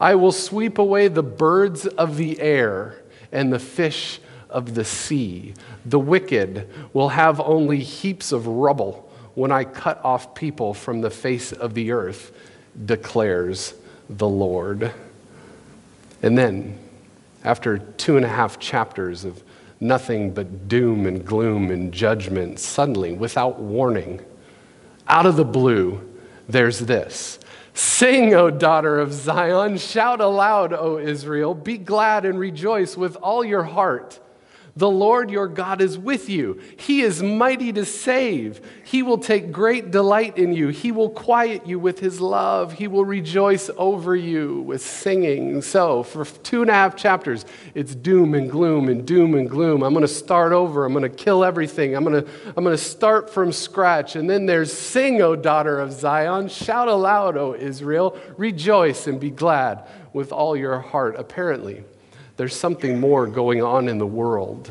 I 0.00 0.14
will 0.14 0.32
sweep 0.32 0.78
away 0.78 1.08
the 1.08 1.22
birds 1.22 1.86
of 1.86 2.16
the 2.16 2.40
air 2.40 3.02
and 3.32 3.52
the 3.52 3.58
fish 3.58 4.20
of 4.48 4.74
the 4.74 4.84
sea. 4.84 5.54
The 5.84 5.98
wicked 5.98 6.68
will 6.92 7.08
have 7.10 7.40
only 7.40 7.78
heaps 7.78 8.32
of 8.32 8.46
rubble, 8.46 9.08
when 9.34 9.50
I 9.50 9.64
cut 9.64 10.04
off 10.04 10.34
people 10.34 10.74
from 10.74 11.00
the 11.00 11.10
face 11.10 11.52
of 11.52 11.72
the 11.72 11.92
earth, 11.92 12.32
declares 12.84 13.74
the 14.10 14.28
Lord. 14.28 14.92
And 16.22 16.36
then, 16.36 16.78
after 17.42 17.78
two 17.78 18.16
and 18.16 18.26
a 18.26 18.28
half 18.28 18.58
chapters 18.58 19.24
of 19.24 19.42
nothing 19.82 20.30
but 20.30 20.68
doom 20.68 21.06
and 21.06 21.24
gloom 21.24 21.70
and 21.70 21.92
judgment, 21.92 22.58
suddenly, 22.58 23.12
without 23.12 23.58
warning, 23.58 24.20
out 25.08 25.26
of 25.26 25.36
the 25.36 25.44
blue, 25.44 26.00
there's 26.48 26.78
this. 26.78 27.38
Sing, 27.74 28.34
O 28.34 28.50
daughter 28.50 28.98
of 28.98 29.12
Zion. 29.12 29.78
Shout 29.78 30.20
aloud, 30.20 30.72
O 30.72 30.98
Israel. 30.98 31.54
Be 31.54 31.78
glad 31.78 32.24
and 32.24 32.38
rejoice 32.38 32.96
with 32.96 33.16
all 33.16 33.44
your 33.44 33.64
heart. 33.64 34.20
The 34.74 34.88
Lord 34.88 35.30
your 35.30 35.48
God 35.48 35.82
is 35.82 35.98
with 35.98 36.30
you. 36.30 36.58
He 36.78 37.02
is 37.02 37.22
mighty 37.22 37.74
to 37.74 37.84
save. 37.84 38.62
He 38.84 39.02
will 39.02 39.18
take 39.18 39.52
great 39.52 39.90
delight 39.90 40.38
in 40.38 40.54
you. 40.54 40.68
He 40.68 40.92
will 40.92 41.10
quiet 41.10 41.66
you 41.66 41.78
with 41.78 41.98
his 41.98 42.22
love. 42.22 42.72
He 42.72 42.88
will 42.88 43.04
rejoice 43.04 43.68
over 43.76 44.16
you 44.16 44.62
with 44.62 44.80
singing. 44.80 45.60
So, 45.60 46.02
for 46.02 46.24
two 46.24 46.62
and 46.62 46.70
a 46.70 46.74
half 46.74 46.96
chapters, 46.96 47.44
it's 47.74 47.94
doom 47.94 48.32
and 48.32 48.50
gloom 48.50 48.88
and 48.88 49.06
doom 49.06 49.34
and 49.34 49.48
gloom. 49.48 49.82
I'm 49.82 49.92
going 49.92 50.06
to 50.06 50.08
start 50.08 50.52
over. 50.52 50.86
I'm 50.86 50.94
going 50.94 51.02
to 51.02 51.10
kill 51.10 51.44
everything. 51.44 51.94
I'm 51.94 52.04
going 52.04 52.24
to, 52.24 52.30
I'm 52.56 52.64
going 52.64 52.74
to 52.74 52.82
start 52.82 53.28
from 53.28 53.52
scratch. 53.52 54.16
And 54.16 54.28
then 54.28 54.46
there's 54.46 54.72
sing, 54.72 55.20
O 55.20 55.36
daughter 55.36 55.78
of 55.80 55.92
Zion. 55.92 56.48
Shout 56.48 56.88
aloud, 56.88 57.36
O 57.36 57.54
Israel. 57.54 58.18
Rejoice 58.38 59.06
and 59.06 59.20
be 59.20 59.30
glad 59.30 59.86
with 60.14 60.32
all 60.32 60.56
your 60.56 60.80
heart. 60.80 61.16
Apparently, 61.18 61.84
there's 62.36 62.56
something 62.56 62.98
more 63.00 63.26
going 63.26 63.62
on 63.62 63.88
in 63.88 63.98
the 63.98 64.06
world 64.06 64.70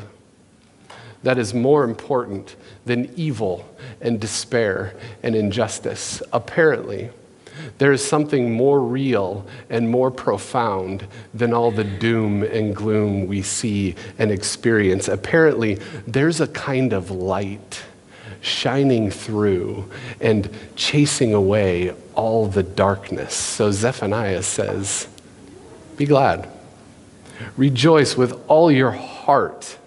that 1.22 1.38
is 1.38 1.54
more 1.54 1.84
important 1.84 2.56
than 2.84 3.12
evil 3.16 3.68
and 4.00 4.20
despair 4.20 4.94
and 5.22 5.34
injustice. 5.34 6.22
Apparently, 6.32 7.10
there 7.78 7.92
is 7.92 8.04
something 8.04 8.52
more 8.52 8.80
real 8.80 9.46
and 9.70 9.88
more 9.88 10.10
profound 10.10 11.06
than 11.32 11.52
all 11.52 11.70
the 11.70 11.84
doom 11.84 12.42
and 12.42 12.74
gloom 12.74 13.26
we 13.26 13.42
see 13.42 13.94
and 14.18 14.30
experience. 14.30 15.06
Apparently, 15.06 15.74
there's 16.06 16.40
a 16.40 16.48
kind 16.48 16.92
of 16.92 17.10
light 17.10 17.82
shining 18.40 19.10
through 19.10 19.88
and 20.20 20.50
chasing 20.74 21.32
away 21.32 21.94
all 22.14 22.46
the 22.48 22.62
darkness. 22.62 23.34
So 23.34 23.70
Zephaniah 23.70 24.42
says, 24.42 25.06
Be 25.96 26.06
glad. 26.06 26.48
Rejoice 27.56 28.16
with 28.16 28.40
all 28.48 28.70
your 28.70 28.92
heart. 28.92 29.78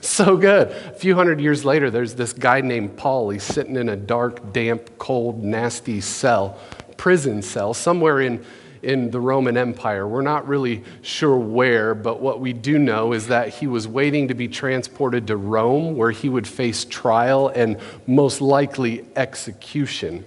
So 0.00 0.36
good. 0.36 0.68
A 0.68 0.92
few 0.92 1.14
hundred 1.14 1.40
years 1.40 1.64
later, 1.64 1.90
there's 1.90 2.14
this 2.14 2.32
guy 2.32 2.60
named 2.60 2.96
Paul. 2.96 3.30
He's 3.30 3.42
sitting 3.42 3.76
in 3.76 3.88
a 3.88 3.96
dark, 3.96 4.52
damp, 4.52 4.98
cold, 4.98 5.44
nasty 5.44 6.00
cell, 6.00 6.58
prison 6.96 7.42
cell, 7.42 7.72
somewhere 7.74 8.20
in, 8.20 8.44
in 8.82 9.10
the 9.10 9.20
Roman 9.20 9.56
Empire. 9.56 10.08
We're 10.08 10.22
not 10.22 10.48
really 10.48 10.82
sure 11.02 11.36
where, 11.36 11.94
but 11.94 12.20
what 12.20 12.40
we 12.40 12.52
do 12.52 12.78
know 12.78 13.12
is 13.12 13.28
that 13.28 13.50
he 13.50 13.66
was 13.66 13.86
waiting 13.86 14.28
to 14.28 14.34
be 14.34 14.48
transported 14.48 15.26
to 15.28 15.36
Rome, 15.36 15.96
where 15.96 16.10
he 16.10 16.28
would 16.28 16.48
face 16.48 16.84
trial 16.84 17.48
and 17.48 17.76
most 18.06 18.40
likely 18.40 19.04
execution. 19.14 20.24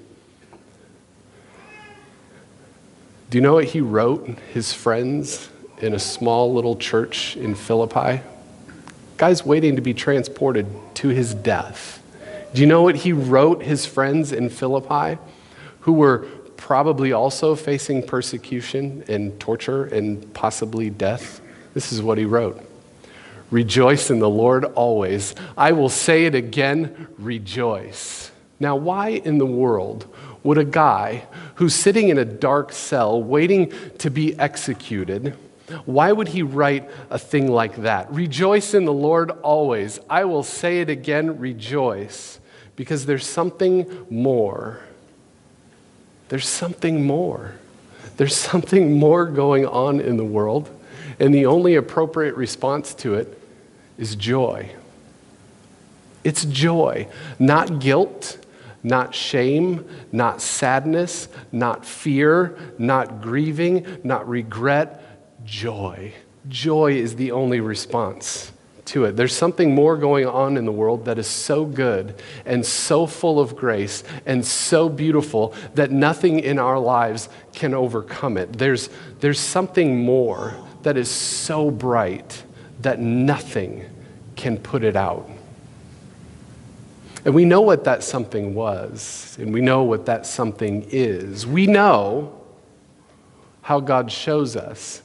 Do 3.32 3.38
you 3.38 3.42
know 3.42 3.54
what 3.54 3.64
he 3.64 3.80
wrote 3.80 4.28
his 4.54 4.74
friends 4.74 5.50
in 5.78 5.94
a 5.94 6.00
small 6.00 6.54
little 6.54 6.76
church 6.76 7.38
in 7.38 7.56
Philippi? 7.56 8.22
Guy's 9.16 9.46
waiting 9.46 9.78
to 9.78 9.82
be 9.82 9.94
transported 9.94 10.68
to 10.96 11.08
his 11.08 11.34
death. 11.34 12.04
Do 12.54 12.60
you 12.60 12.68
know 12.68 12.82
what 12.82 12.98
he 12.98 13.14
wrote 13.14 13.64
his 13.64 13.86
friends 13.86 14.34
in 14.34 14.50
Philippi 14.50 15.18
who 15.80 15.94
were 15.94 16.28
probably 16.58 17.14
also 17.14 17.56
facing 17.56 18.06
persecution 18.06 19.06
and 19.08 19.40
torture 19.40 19.86
and 19.86 20.34
possibly 20.34 20.90
death? 20.90 21.40
This 21.74 21.94
is 21.94 22.02
what 22.02 22.18
he 22.18 22.26
wrote 22.26 22.62
Rejoice 23.50 24.10
in 24.10 24.20
the 24.20 24.30
Lord 24.30 24.66
always. 24.66 25.36
I 25.58 25.72
will 25.72 25.88
say 25.88 26.26
it 26.26 26.36
again, 26.36 27.08
rejoice. 27.18 28.30
Now, 28.60 28.76
why 28.76 29.08
in 29.08 29.38
the 29.38 29.46
world 29.46 30.14
would 30.44 30.58
a 30.58 30.66
guy 30.66 31.26
who's 31.56 31.76
sitting 31.76 32.10
in 32.10 32.18
a 32.18 32.26
dark 32.26 32.72
cell 32.72 33.22
waiting 33.22 33.72
to 34.00 34.10
be 34.10 34.38
executed, 34.40 35.36
why 35.86 36.12
would 36.12 36.30
he 36.30 36.44
write 36.44 36.90
a 37.10 37.18
thing 37.18 37.50
like 37.50 37.78
that? 37.78 38.12
Rejoice 38.12 38.74
in 38.74 38.86
the 38.86 38.94
Lord 38.94 39.32
always. 39.42 40.00
I 40.10 40.26
will 40.26 40.44
say 40.44 40.82
it 40.82 40.90
again, 40.90 41.40
rejoice, 41.40 42.40
because 42.76 43.06
there's 43.06 43.26
something 43.26 44.06
more. 44.10 44.82
There's 46.30 46.48
something 46.48 47.06
more. 47.06 47.56
There's 48.18 48.36
something 48.36 49.00
more 49.00 49.26
going 49.26 49.66
on 49.66 50.00
in 50.00 50.18
the 50.18 50.26
world, 50.26 50.70
and 51.20 51.34
the 51.34 51.46
only 51.46 51.76
appropriate 51.76 52.36
response 52.36 52.94
to 52.96 53.16
it 53.16 53.42
is 53.98 54.16
joy. 54.16 54.72
It's 56.24 56.46
joy, 56.46 57.08
not 57.40 57.80
guilt, 57.80 58.38
not 58.84 59.14
shame, 59.14 59.88
not 60.12 60.42
sadness, 60.42 61.28
not 61.52 61.86
fear, 61.86 62.58
not 62.78 63.22
grieving, 63.22 64.00
not 64.04 64.28
regret, 64.28 65.46
joy. 65.46 66.14
Joy 66.48 66.94
is 66.94 67.16
the 67.16 67.32
only 67.32 67.60
response 67.60 68.52
to 68.86 69.06
it. 69.06 69.16
There's 69.16 69.36
something 69.36 69.74
more 69.74 69.96
going 69.96 70.26
on 70.26 70.58
in 70.58 70.66
the 70.66 70.72
world 70.72 71.06
that 71.06 71.18
is 71.18 71.28
so 71.28 71.66
good 71.66 72.16
and 72.46 72.66
so 72.66 73.06
full 73.06 73.40
of 73.40 73.56
grace 73.56 74.04
and 74.26 74.46
so 74.46 74.90
beautiful 74.90 75.54
that 75.76 75.92
nothing 75.92 76.40
in 76.40 76.60
our 76.60 76.80
lives 76.80 77.30
can 77.54 77.74
overcome 77.74 78.38
it. 78.38 78.54
There's, 78.54 78.90
there's 79.20 79.40
something 79.40 80.04
more 80.04 80.56
that 80.84 80.98
is 80.98 81.10
so 81.10 81.70
bright 81.70 82.44
that 82.82 83.00
nothing 83.00 83.86
can 84.36 84.58
put 84.58 84.84
it 84.84 84.96
out. 84.96 85.30
And 87.24 87.36
we 87.36 87.46
know 87.46 87.62
what 87.62 87.84
that 87.84 88.04
something 88.04 88.56
was, 88.56 89.38
and 89.40 89.54
we 89.54 89.62
know 89.62 89.84
what 89.84 90.08
that 90.08 90.26
something 90.26 90.88
is. 90.90 91.46
We 91.46 91.68
know 91.68 92.42
how 93.62 93.80
God 93.80 94.12
shows 94.12 94.56
us 94.56 95.04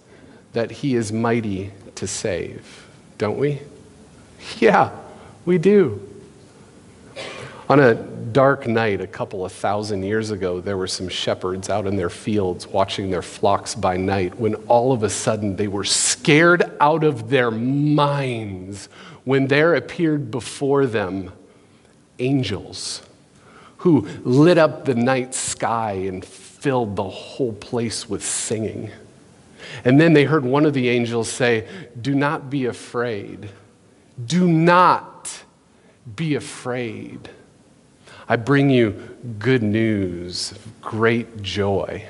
that 0.54 0.70
He 0.70 0.94
is 0.94 1.12
mighty 1.12 1.72
to 1.96 2.06
save, 2.06 2.86
don't 3.18 3.38
we? 3.38 3.60
Yeah, 4.58 4.90
we 5.44 5.58
do. 5.58 6.00
On 7.68 7.80
a 7.80 7.94
dark 7.94 8.66
night, 8.66 9.00
a 9.00 9.06
couple 9.06 9.44
of 9.44 9.52
thousand 9.52 10.02
years 10.02 10.30
ago, 10.30 10.60
there 10.60 10.76
were 10.76 10.86
some 10.86 11.08
shepherds 11.08 11.68
out 11.68 11.86
in 11.86 11.96
their 11.96 12.08
fields 12.08 12.66
watching 12.66 13.10
their 13.10 13.22
flocks 13.22 13.74
by 13.74 13.96
night 13.96 14.38
when 14.38 14.54
all 14.66 14.92
of 14.92 15.02
a 15.02 15.10
sudden 15.10 15.56
they 15.56 15.68
were 15.68 15.84
scared 15.84 16.62
out 16.80 17.04
of 17.04 17.28
their 17.28 17.50
minds 17.50 18.88
when 19.24 19.48
there 19.48 19.74
appeared 19.74 20.30
before 20.30 20.86
them 20.86 21.32
angels 22.18 23.02
who 23.78 24.06
lit 24.24 24.58
up 24.58 24.84
the 24.84 24.94
night 24.94 25.34
sky 25.34 25.92
and 25.92 26.24
filled 26.24 26.96
the 26.96 27.08
whole 27.08 27.52
place 27.52 28.08
with 28.08 28.24
singing. 28.24 28.90
And 29.84 30.00
then 30.00 30.12
they 30.12 30.24
heard 30.24 30.44
one 30.44 30.64
of 30.64 30.74
the 30.74 30.88
angels 30.88 31.28
say, 31.30 31.66
Do 32.00 32.14
not 32.14 32.50
be 32.50 32.66
afraid. 32.66 33.50
Do 34.24 34.48
not 34.48 35.44
be 36.14 36.34
afraid. 36.34 37.28
I 38.28 38.36
bring 38.36 38.70
you 38.70 38.92
good 39.38 39.62
news, 39.62 40.54
great 40.80 41.42
joy 41.42 42.06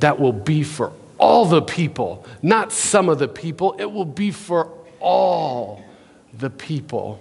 that 0.00 0.18
will 0.18 0.32
be 0.32 0.62
for 0.62 0.92
all 1.18 1.44
the 1.44 1.62
people, 1.62 2.24
not 2.42 2.72
some 2.72 3.08
of 3.08 3.18
the 3.18 3.28
people, 3.28 3.74
it 3.78 3.90
will 3.90 4.04
be 4.04 4.30
for 4.30 4.72
all 5.00 5.84
the 6.32 6.50
people. 6.50 7.20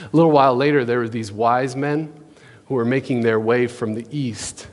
A 0.00 0.16
little 0.16 0.30
while 0.30 0.54
later, 0.54 0.84
there 0.84 0.98
were 0.98 1.08
these 1.08 1.32
wise 1.32 1.74
men 1.76 2.12
who 2.66 2.74
were 2.74 2.84
making 2.84 3.22
their 3.22 3.40
way 3.40 3.66
from 3.66 3.94
the 3.94 4.06
east. 4.10 4.68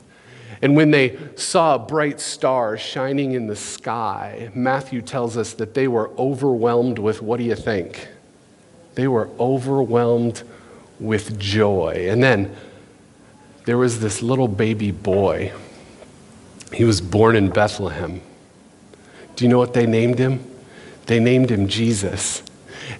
And 0.62 0.76
when 0.76 0.92
they 0.92 1.18
saw 1.36 1.76
a 1.76 1.80
bright 1.80 2.20
star 2.20 2.78
shining 2.78 3.34
in 3.34 3.48
the 3.48 3.56
sky, 3.56 4.50
Matthew 4.54 5.02
tells 5.02 5.38
us 5.38 5.54
that 5.54 5.74
they 5.74 5.88
were 5.88 6.10
overwhelmed 6.18 7.00
with 7.00 7.22
what 7.22 7.38
do 7.38 7.44
you 7.44 7.56
think? 7.56 8.08
They 8.96 9.08
were 9.08 9.30
overwhelmed 9.40 10.44
with 11.00 11.38
joy. 11.40 12.08
And 12.10 12.24
then 12.24 12.56
there 13.66 13.78
was 13.78 14.00
this 14.00 14.22
little 14.22 14.48
baby 14.48 14.92
boy. 14.92 15.52
He 16.74 16.84
was 16.84 17.02
born 17.02 17.36
in 17.36 17.50
Bethlehem. 17.50 18.22
Do 19.36 19.44
you 19.44 19.50
know 19.50 19.60
what 19.60 19.74
they 19.74 19.86
named 19.86 20.20
him? 20.20 20.44
They 21.06 21.20
named 21.20 21.50
him 21.52 21.68
Jesus. 21.68 22.42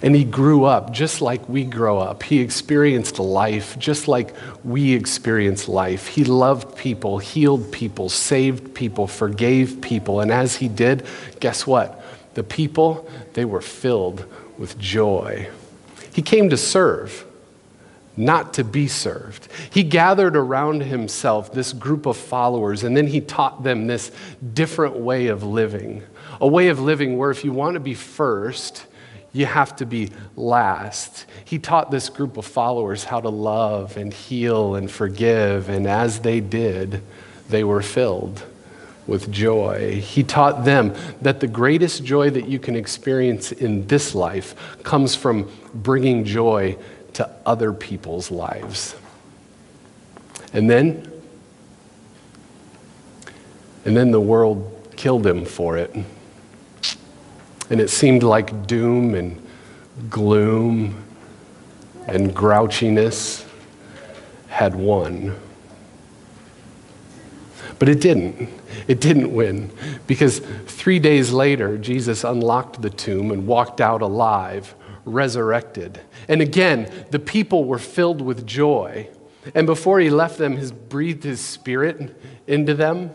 And 0.02 0.14
he 0.14 0.24
grew 0.24 0.64
up 0.64 0.92
just 0.92 1.20
like 1.20 1.48
we 1.48 1.64
grow 1.64 1.98
up. 1.98 2.22
He 2.22 2.40
experienced 2.40 3.18
life 3.18 3.78
just 3.78 4.08
like 4.08 4.34
we 4.64 4.92
experience 4.92 5.68
life. 5.68 6.06
He 6.06 6.24
loved 6.24 6.76
people, 6.76 7.18
healed 7.18 7.72
people, 7.72 8.08
saved 8.08 8.74
people, 8.74 9.06
forgave 9.06 9.80
people. 9.80 10.20
And 10.20 10.30
as 10.30 10.56
he 10.56 10.68
did, 10.68 11.06
guess 11.40 11.66
what? 11.66 12.02
The 12.34 12.42
people, 12.42 13.08
they 13.32 13.44
were 13.44 13.60
filled 13.62 14.24
with 14.58 14.78
joy. 14.78 15.48
He 16.12 16.22
came 16.22 16.50
to 16.50 16.56
serve, 16.56 17.24
not 18.16 18.54
to 18.54 18.64
be 18.64 18.88
served. 18.88 19.48
He 19.70 19.82
gathered 19.82 20.36
around 20.36 20.82
himself 20.82 21.52
this 21.52 21.72
group 21.72 22.06
of 22.06 22.16
followers, 22.16 22.82
and 22.84 22.96
then 22.96 23.06
he 23.06 23.20
taught 23.20 23.62
them 23.62 23.86
this 23.86 24.10
different 24.54 24.96
way 24.96 25.26
of 25.26 25.42
living. 25.42 26.02
A 26.40 26.46
way 26.46 26.68
of 26.68 26.80
living 26.80 27.18
where 27.18 27.30
if 27.30 27.44
you 27.44 27.52
want 27.52 27.74
to 27.74 27.80
be 27.80 27.94
first, 27.94 28.86
you 29.36 29.44
have 29.44 29.76
to 29.76 29.86
be 29.86 30.10
last. 30.34 31.26
He 31.44 31.58
taught 31.58 31.90
this 31.90 32.08
group 32.08 32.38
of 32.38 32.46
followers 32.46 33.04
how 33.04 33.20
to 33.20 33.28
love 33.28 33.98
and 33.98 34.12
heal 34.12 34.74
and 34.74 34.90
forgive, 34.90 35.68
and 35.68 35.86
as 35.86 36.20
they 36.20 36.40
did, 36.40 37.02
they 37.50 37.62
were 37.62 37.82
filled 37.82 38.42
with 39.06 39.30
joy. 39.30 40.00
He 40.00 40.22
taught 40.22 40.64
them 40.64 40.94
that 41.20 41.40
the 41.40 41.46
greatest 41.46 42.02
joy 42.02 42.30
that 42.30 42.48
you 42.48 42.58
can 42.58 42.74
experience 42.74 43.52
in 43.52 43.86
this 43.86 44.14
life 44.14 44.54
comes 44.82 45.14
from 45.14 45.50
bringing 45.74 46.24
joy 46.24 46.78
to 47.12 47.30
other 47.44 47.74
people's 47.74 48.30
lives. 48.30 48.96
And 50.54 50.68
then, 50.68 51.12
and 53.84 53.94
then 53.94 54.10
the 54.10 54.20
world 54.20 54.92
killed 54.96 55.26
him 55.26 55.44
for 55.44 55.76
it. 55.76 55.94
And 57.70 57.80
it 57.80 57.90
seemed 57.90 58.22
like 58.22 58.66
doom 58.66 59.14
and 59.14 59.42
gloom 60.10 61.02
and 62.06 62.34
grouchiness 62.34 63.44
had 64.48 64.74
won. 64.74 65.36
But 67.78 67.88
it 67.88 68.00
didn't. 68.00 68.48
It 68.88 69.00
didn't 69.00 69.34
win 69.34 69.70
because 70.06 70.38
three 70.66 70.98
days 70.98 71.32
later, 71.32 71.76
Jesus 71.76 72.24
unlocked 72.24 72.82
the 72.82 72.90
tomb 72.90 73.30
and 73.30 73.46
walked 73.46 73.80
out 73.80 74.02
alive 74.02 74.74
resurrected. 75.06 76.00
And 76.28 76.42
again, 76.42 76.92
the 77.10 77.18
people 77.18 77.64
were 77.64 77.78
filled 77.78 78.20
with 78.20 78.46
joy. 78.46 79.08
And 79.54 79.66
before 79.66 80.00
he 80.00 80.10
left 80.10 80.38
them, 80.38 80.56
he 80.56 80.70
breathed 80.70 81.22
his 81.22 81.40
spirit 81.40 82.20
into 82.46 82.74
them. 82.74 83.12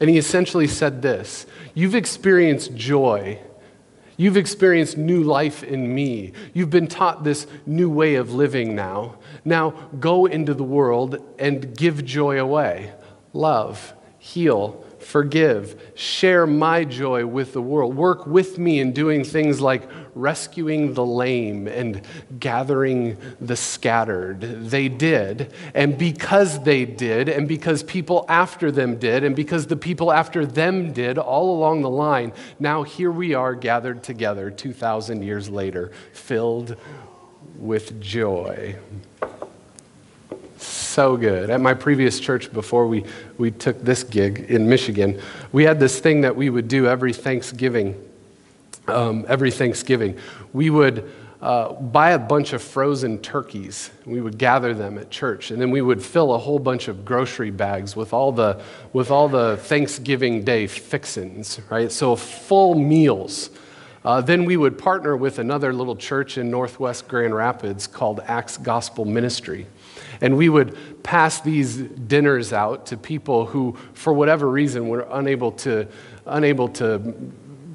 And 0.00 0.08
he 0.08 0.16
essentially 0.16 0.68
said 0.68 1.02
this 1.02 1.46
You've 1.74 1.94
experienced 1.94 2.74
joy. 2.74 3.38
You've 4.22 4.36
experienced 4.36 4.96
new 4.96 5.24
life 5.24 5.64
in 5.64 5.92
me. 5.92 6.32
You've 6.54 6.70
been 6.70 6.86
taught 6.86 7.24
this 7.24 7.48
new 7.66 7.90
way 7.90 8.14
of 8.14 8.32
living 8.32 8.76
now. 8.76 9.16
Now 9.44 9.70
go 9.98 10.26
into 10.26 10.54
the 10.54 10.62
world 10.62 11.16
and 11.40 11.76
give 11.76 12.04
joy 12.04 12.38
away. 12.38 12.92
Love, 13.32 13.94
heal, 14.20 14.86
forgive, 15.00 15.90
share 15.96 16.46
my 16.46 16.84
joy 16.84 17.26
with 17.26 17.52
the 17.52 17.62
world. 17.62 17.96
Work 17.96 18.24
with 18.24 18.58
me 18.58 18.78
in 18.78 18.92
doing 18.92 19.24
things 19.24 19.60
like 19.60 19.88
rescuing 20.14 20.94
the 20.94 21.04
lame 21.04 21.66
and 21.66 22.02
gathering 22.38 23.16
the 23.40 23.56
scattered. 23.56 24.40
They 24.40 24.88
did. 24.88 25.52
And 25.74 25.96
because 25.96 26.62
they 26.64 26.84
did, 26.84 27.28
and 27.28 27.48
because 27.48 27.82
people 27.82 28.24
after 28.28 28.70
them 28.70 28.98
did, 28.98 29.24
and 29.24 29.34
because 29.34 29.66
the 29.66 29.76
people 29.76 30.12
after 30.12 30.44
them 30.44 30.92
did, 30.92 31.18
all 31.18 31.56
along 31.56 31.82
the 31.82 31.90
line, 31.90 32.32
now 32.58 32.82
here 32.82 33.10
we 33.10 33.34
are 33.34 33.54
gathered 33.54 34.02
together 34.02 34.50
2,000 34.50 35.22
years 35.22 35.48
later, 35.48 35.90
filled 36.12 36.76
with 37.58 38.00
joy 38.00 38.76
so 40.92 41.16
good. 41.16 41.50
At 41.50 41.60
my 41.60 41.74
previous 41.74 42.20
church, 42.20 42.52
before 42.52 42.86
we, 42.86 43.04
we 43.38 43.50
took 43.50 43.80
this 43.82 44.04
gig 44.04 44.46
in 44.48 44.68
Michigan, 44.68 45.20
we 45.50 45.64
had 45.64 45.80
this 45.80 45.98
thing 46.00 46.20
that 46.20 46.36
we 46.36 46.50
would 46.50 46.68
do 46.68 46.86
every 46.86 47.12
Thanksgiving. 47.12 48.00
Um, 48.88 49.24
every 49.28 49.52
Thanksgiving, 49.52 50.18
we 50.52 50.68
would 50.68 51.08
uh, 51.42 51.72
buy 51.72 52.10
a 52.10 52.18
bunch 52.18 52.52
of 52.52 52.62
frozen 52.62 53.18
turkeys. 53.18 53.90
We 54.06 54.20
would 54.20 54.38
gather 54.38 54.74
them 54.74 54.96
at 54.96 55.10
church, 55.10 55.50
and 55.50 55.60
then 55.60 55.72
we 55.72 55.82
would 55.82 56.00
fill 56.00 56.34
a 56.34 56.38
whole 56.38 56.60
bunch 56.60 56.86
of 56.86 57.04
grocery 57.04 57.50
bags 57.50 57.96
with 57.96 58.12
all 58.12 58.30
the, 58.30 58.62
with 58.92 59.10
all 59.10 59.28
the 59.28 59.56
Thanksgiving 59.56 60.44
Day 60.44 60.68
fixins, 60.68 61.60
right? 61.68 61.90
So 61.90 62.14
full 62.14 62.76
meals. 62.76 63.50
Uh, 64.04 64.20
then 64.20 64.44
we 64.44 64.56
would 64.56 64.78
partner 64.78 65.16
with 65.16 65.38
another 65.38 65.72
little 65.72 65.96
church 65.96 66.38
in 66.38 66.50
Northwest 66.50 67.08
Grand 67.08 67.34
Rapids 67.34 67.86
called 67.86 68.20
Acts 68.26 68.56
Gospel 68.56 69.04
Ministry. 69.04 69.66
And 70.20 70.36
we 70.36 70.48
would 70.48 71.02
pass 71.02 71.40
these 71.40 71.76
dinners 71.76 72.52
out 72.52 72.86
to 72.86 72.96
people 72.96 73.46
who, 73.46 73.76
for 73.94 74.12
whatever 74.12 74.48
reason, 74.48 74.88
were 74.88 75.06
unable 75.10 75.52
to, 75.52 75.88
unable 76.26 76.68
to 76.68 77.14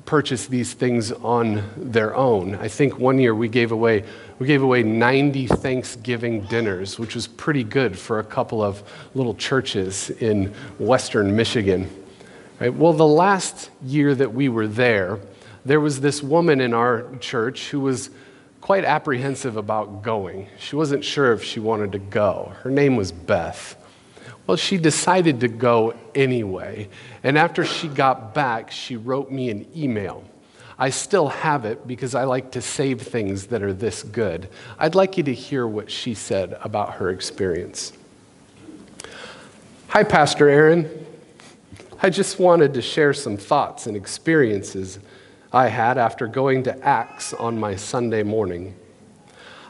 purchase 0.07 0.47
these 0.47 0.73
things 0.73 1.11
on 1.11 1.61
their 1.75 2.15
own. 2.15 2.55
I 2.55 2.69
think 2.69 2.97
one 2.97 3.19
year 3.19 3.35
we 3.35 3.49
gave 3.49 3.71
away 3.71 4.03
we 4.39 4.45
gave 4.45 4.61
away 4.61 4.83
90 4.83 5.47
Thanksgiving 5.47 6.41
dinners, 6.41 6.99
which 6.99 7.15
was 7.15 7.25
pretty 7.25 7.63
good 7.63 7.97
for 7.97 8.19
a 8.19 8.23
couple 8.23 8.61
of 8.61 8.83
little 9.15 9.33
churches 9.33 10.11
in 10.11 10.53
western 10.77 11.35
Michigan. 11.35 11.89
Right? 12.59 12.71
Well, 12.71 12.93
the 12.93 13.07
last 13.07 13.71
year 13.83 14.13
that 14.13 14.33
we 14.33 14.47
were 14.47 14.67
there, 14.67 15.19
there 15.65 15.79
was 15.79 16.01
this 16.01 16.21
woman 16.21 16.61
in 16.61 16.75
our 16.75 17.15
church 17.19 17.69
who 17.69 17.79
was 17.79 18.11
quite 18.61 18.85
apprehensive 18.85 19.57
about 19.57 20.03
going. 20.03 20.47
She 20.59 20.75
wasn't 20.75 21.03
sure 21.03 21.33
if 21.33 21.43
she 21.43 21.59
wanted 21.59 21.91
to 21.93 21.99
go. 21.99 22.53
Her 22.61 22.69
name 22.69 22.95
was 22.95 23.11
Beth. 23.11 23.75
Well, 24.47 24.57
she 24.57 24.77
decided 24.77 25.41
to 25.41 25.49
go 25.49 25.93
anyway. 26.15 26.87
And 27.21 27.37
after 27.37 27.65
she 27.65 27.89
got 27.89 28.33
back, 28.33 28.71
she 28.71 28.95
wrote 28.95 29.29
me 29.29 29.49
an 29.49 29.67
email. 29.75 30.23
I 30.79 30.89
still 30.89 31.27
have 31.27 31.65
it 31.65 31.85
because 31.85 32.15
I 32.15 32.23
like 32.23 32.51
to 32.51 32.61
save 32.61 33.01
things 33.01 33.47
that 33.47 33.61
are 33.61 33.73
this 33.73 34.03
good. 34.03 34.47
I'd 34.79 34.95
like 34.95 35.17
you 35.17 35.23
to 35.23 35.33
hear 35.33 35.67
what 35.67 35.91
she 35.91 36.13
said 36.13 36.57
about 36.61 36.95
her 36.95 37.09
experience. 37.09 37.91
Hi, 39.89 40.03
Pastor 40.03 40.47
Aaron. 40.47 41.05
I 42.01 42.09
just 42.09 42.39
wanted 42.39 42.73
to 42.75 42.81
share 42.81 43.13
some 43.13 43.37
thoughts 43.37 43.87
and 43.87 43.97
experiences 43.97 44.99
I 45.51 45.67
had 45.67 45.97
after 45.97 46.27
going 46.27 46.63
to 46.63 46.85
Acts 46.85 47.33
on 47.33 47.59
my 47.59 47.75
Sunday 47.75 48.23
morning. 48.23 48.75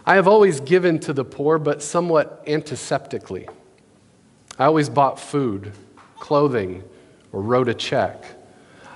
I 0.05 0.15
have 0.15 0.27
always 0.27 0.59
given 0.59 0.99
to 0.99 1.13
the 1.13 1.25
poor, 1.25 1.57
but 1.57 1.81
somewhat 1.81 2.45
antiseptically. 2.45 3.47
I 4.59 4.65
always 4.65 4.89
bought 4.89 5.19
food, 5.19 5.71
clothing, 6.17 6.83
or 7.31 7.41
wrote 7.41 7.69
a 7.69 7.73
check. 7.73 8.23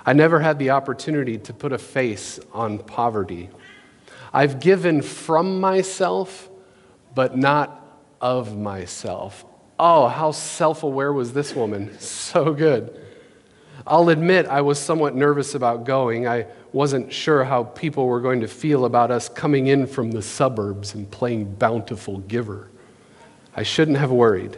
I 0.06 0.13
never 0.13 0.39
had 0.39 0.58
the 0.58 0.71
opportunity 0.71 1.38
to 1.38 1.54
put 1.54 1.71
a 1.71 1.78
face 1.78 2.39
on 2.52 2.80
poverty. 2.80 3.50
I've 4.34 4.60
given 4.60 5.02
from 5.02 5.60
myself, 5.60 6.50
but 7.13 7.38
not 7.38 7.78
of 8.19 8.58
myself. 8.58 9.45
Oh, 9.78 10.08
how 10.08 10.32
self 10.32 10.84
aware 10.84 11.13
was 11.13 11.34
this 11.34 11.56
woman? 11.56 11.95
So 12.00 12.54
good. 12.54 12.97
I'll 13.86 14.10
admit 14.10 14.45
I 14.45 14.62
was 14.62 14.80
somewhat 14.80 15.15
nervous 15.15 15.56
about 15.56 15.86
going. 15.86 16.28
I 16.28 16.45
wasn't 16.71 17.12
sure 17.12 17.43
how 17.43 17.63
people 17.63 18.06
were 18.06 18.21
going 18.21 18.41
to 18.41 18.47
feel 18.47 18.86
about 18.86 19.12
us 19.12 19.28
coming 19.28 19.67
in 19.67 19.88
from 19.88 20.12
the 20.12 20.21
suburbs 20.21 20.93
and 20.93 21.10
playing 21.10 21.56
bountiful 21.56 22.19
giver. 22.19 22.69
I 23.56 23.63
shouldn't 23.63 23.97
have 23.97 24.12
worried. 24.12 24.58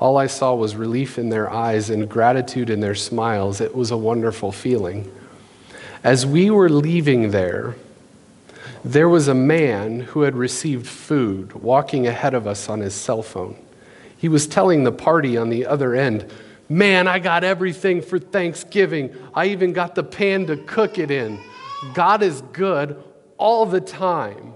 All 0.00 0.16
I 0.16 0.28
saw 0.28 0.54
was 0.54 0.76
relief 0.76 1.18
in 1.18 1.28
their 1.28 1.50
eyes 1.50 1.90
and 1.90 2.08
gratitude 2.08 2.70
in 2.70 2.80
their 2.80 2.94
smiles. 2.94 3.60
It 3.60 3.74
was 3.74 3.90
a 3.90 3.96
wonderful 3.96 4.52
feeling. 4.52 5.12
As 6.04 6.24
we 6.24 6.50
were 6.50 6.68
leaving 6.68 7.32
there, 7.32 7.74
there 8.84 9.08
was 9.08 9.26
a 9.26 9.34
man 9.34 10.00
who 10.00 10.22
had 10.22 10.36
received 10.36 10.86
food 10.86 11.52
walking 11.54 12.06
ahead 12.06 12.34
of 12.34 12.46
us 12.46 12.68
on 12.68 12.80
his 12.80 12.94
cell 12.94 13.22
phone. 13.22 13.56
He 14.16 14.28
was 14.28 14.46
telling 14.46 14.84
the 14.84 14.92
party 14.92 15.36
on 15.36 15.48
the 15.48 15.66
other 15.66 15.94
end, 15.94 16.30
Man, 16.70 17.08
I 17.08 17.18
got 17.18 17.44
everything 17.44 18.02
for 18.02 18.18
Thanksgiving. 18.18 19.16
I 19.34 19.46
even 19.46 19.72
got 19.72 19.94
the 19.94 20.02
pan 20.04 20.46
to 20.48 20.56
cook 20.58 20.98
it 20.98 21.10
in. 21.10 21.40
God 21.94 22.22
is 22.22 22.42
good 22.52 23.02
all 23.38 23.64
the 23.64 23.80
time. 23.80 24.54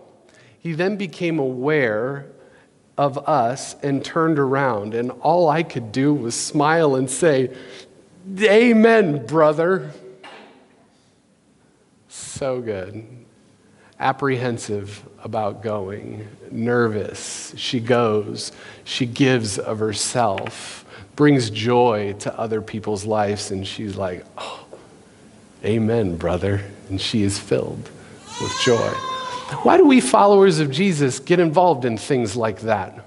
He 0.59 0.73
then 0.75 0.97
became 0.97 1.39
aware 1.39 2.27
of 2.99 3.29
us 3.29 3.75
and 3.83 4.05
turned 4.05 4.39
around, 4.39 4.95
and 4.95 5.11
all 5.21 5.49
I 5.49 5.63
could 5.63 5.93
do 5.93 6.13
was 6.13 6.35
smile 6.35 6.95
and 6.95 7.11
say, 7.11 7.55
Amen, 8.41 9.27
brother. 9.27 9.91
So 12.09 12.61
good. 12.61 13.07
Apprehensive 13.99 15.05
about 15.23 15.63
going, 15.63 16.29
nervous. 16.51 17.55
She 17.57 17.81
goes, 17.81 18.53
she 18.85 19.07
gives 19.07 19.59
of 19.59 19.79
herself 19.79 20.83
brings 21.17 21.51
joy 21.51 22.15
to 22.21 22.39
other 22.39 22.63
people's 22.63 23.05
lives. 23.05 23.51
And 23.51 23.67
she's 23.67 23.97
like, 23.97 24.25
oh, 24.39 24.67
Amen, 25.65 26.17
brother. 26.17 26.63
And 26.89 27.01
she 27.01 27.23
is 27.23 27.39
filled 27.39 27.89
with 28.41 28.53
joy. 28.65 29.12
Why 29.63 29.77
do 29.77 29.85
we 29.85 30.01
followers 30.01 30.59
of 30.61 30.71
Jesus 30.71 31.19
get 31.19 31.39
involved 31.39 31.85
in 31.85 31.97
things 31.97 32.37
like 32.37 32.61
that? 32.63 33.07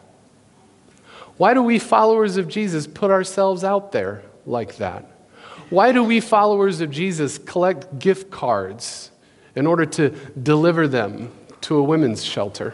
Why 1.37 1.53
do 1.53 1.61
we 1.61 1.79
followers 1.79 2.37
of 2.37 2.47
Jesus 2.47 2.87
put 2.87 3.11
ourselves 3.11 3.63
out 3.63 3.91
there 3.91 4.21
like 4.45 4.77
that? 4.77 5.05
Why 5.69 5.91
do 5.91 6.03
we 6.03 6.19
followers 6.19 6.79
of 6.81 6.91
Jesus 6.91 7.37
collect 7.37 7.99
gift 7.99 8.31
cards 8.31 9.11
in 9.55 9.67
order 9.67 9.85
to 9.85 10.09
deliver 10.41 10.87
them 10.87 11.31
to 11.61 11.77
a 11.77 11.83
women's 11.83 12.23
shelter? 12.23 12.73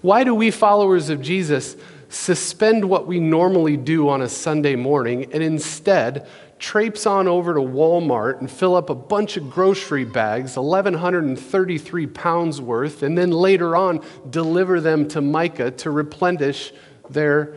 Why 0.00 0.24
do 0.24 0.34
we 0.34 0.50
followers 0.50 1.10
of 1.10 1.20
Jesus 1.20 1.76
suspend 2.08 2.84
what 2.84 3.06
we 3.06 3.20
normally 3.20 3.76
do 3.76 4.08
on 4.08 4.22
a 4.22 4.28
Sunday 4.28 4.76
morning 4.76 5.32
and 5.32 5.42
instead 5.42 6.26
traipse 6.58 7.06
on 7.06 7.28
over 7.28 7.54
to 7.54 7.60
Walmart 7.60 8.40
and 8.40 8.50
fill 8.50 8.74
up 8.74 8.90
a 8.90 8.94
bunch 8.94 9.36
of 9.36 9.50
grocery 9.50 10.04
bags, 10.04 10.56
1,133 10.56 12.06
pounds 12.06 12.60
worth, 12.60 13.02
and 13.02 13.16
then 13.16 13.30
later 13.30 13.76
on 13.76 14.00
deliver 14.30 14.80
them 14.80 15.08
to 15.08 15.20
Micah 15.20 15.70
to 15.72 15.90
replenish 15.90 16.72
their 17.10 17.56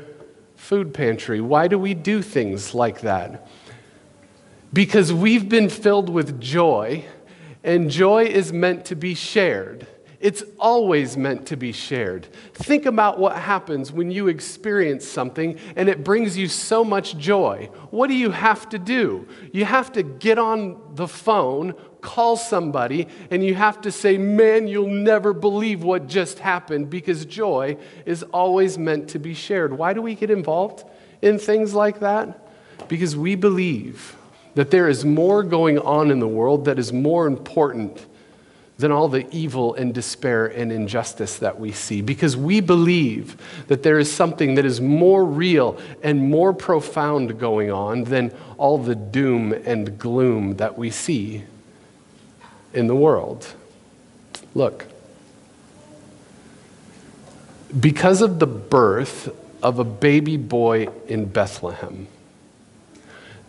food 0.56 0.94
pantry? 0.94 1.40
Why 1.40 1.68
do 1.68 1.80
we 1.80 1.94
do 1.94 2.22
things 2.22 2.74
like 2.74 3.02
that? 3.02 3.48
Because 4.74 5.14
we've 5.14 5.48
been 5.48 5.70
filled 5.70 6.10
with 6.10 6.42
joy, 6.42 7.06
and 7.64 7.90
joy 7.90 8.26
is 8.26 8.52
meant 8.52 8.86
to 8.86 8.96
be 8.96 9.14
shared. 9.14 9.88
It's 10.20 10.44
always 10.60 11.16
meant 11.16 11.46
to 11.48 11.56
be 11.56 11.72
shared. 11.72 12.28
Think 12.54 12.88
about 12.88 13.20
what 13.20 13.36
happens 13.36 13.92
when 13.92 14.10
you 14.10 14.30
experience 14.30 15.08
something 15.08 15.60
and 15.76 15.88
it 15.88 16.04
brings 16.04 16.36
you 16.36 16.48
so 16.48 16.84
much 16.84 17.18
joy. 17.18 17.70
What 17.92 18.08
do 18.08 18.16
you 18.16 18.32
have 18.32 18.68
to 18.70 18.80
do? 18.80 19.28
You 19.54 19.66
have 19.66 19.92
to 19.92 20.02
get 20.02 20.40
on 20.40 20.82
the 20.96 21.08
phone, 21.08 21.76
call 22.02 22.36
somebody, 22.36 23.08
and 23.30 23.46
you 23.46 23.54
have 23.54 23.80
to 23.82 23.92
say, 23.92 24.18
Man, 24.18 24.68
you'll 24.68 24.90
never 24.90 25.34
believe 25.34 25.84
what 25.84 26.08
just 26.08 26.40
happened 26.40 26.90
because 26.90 27.24
joy 27.26 27.78
is 28.08 28.24
always 28.24 28.76
meant 28.80 29.10
to 29.10 29.20
be 29.20 29.36
shared. 29.36 29.72
Why 29.72 29.94
do 29.94 30.02
we 30.02 30.16
get 30.16 30.32
involved 30.32 30.84
in 31.22 31.38
things 31.38 31.76
like 31.76 32.00
that? 32.00 32.44
Because 32.88 33.16
we 33.16 33.36
believe 33.36 34.16
that 34.56 34.72
there 34.72 34.90
is 34.90 35.06
more 35.06 35.44
going 35.44 35.78
on 35.78 36.10
in 36.10 36.18
the 36.20 36.28
world 36.28 36.66
that 36.66 36.80
is 36.80 36.92
more 36.92 37.28
important 37.28 38.04
than 38.78 38.92
all 38.92 39.08
the 39.08 39.28
evil 39.36 39.74
and 39.74 39.94
despair 39.94 40.46
and 40.46 40.72
injustice 40.72 41.40
that 41.40 41.60
we 41.60 41.72
see 41.72 42.02
because 42.02 42.38
we 42.38 42.62
believe 42.62 43.36
that 43.68 43.82
there 43.82 43.98
is 43.98 44.12
something 44.12 44.56
that 44.56 44.66
is 44.66 44.80
more 44.80 45.26
real 45.26 45.80
and 46.04 46.30
more 46.30 46.54
profound 46.54 47.40
going 47.40 47.72
on 47.72 48.04
than 48.04 48.32
all 48.58 48.78
the 48.78 48.96
doom 48.96 49.52
and 49.52 49.98
gloom 49.98 50.58
that 50.58 50.78
we 50.78 50.92
see 50.92 51.44
in 52.74 52.86
the 52.86 52.96
world. 52.96 53.48
Look, 54.54 54.86
because 57.80 58.22
of 58.22 58.40
the 58.40 58.48
birth 58.48 59.34
of 59.64 59.80
a 59.80 59.84
baby 59.84 60.38
boy 60.38 60.88
in 61.08 61.26
Bethlehem, 61.26 62.08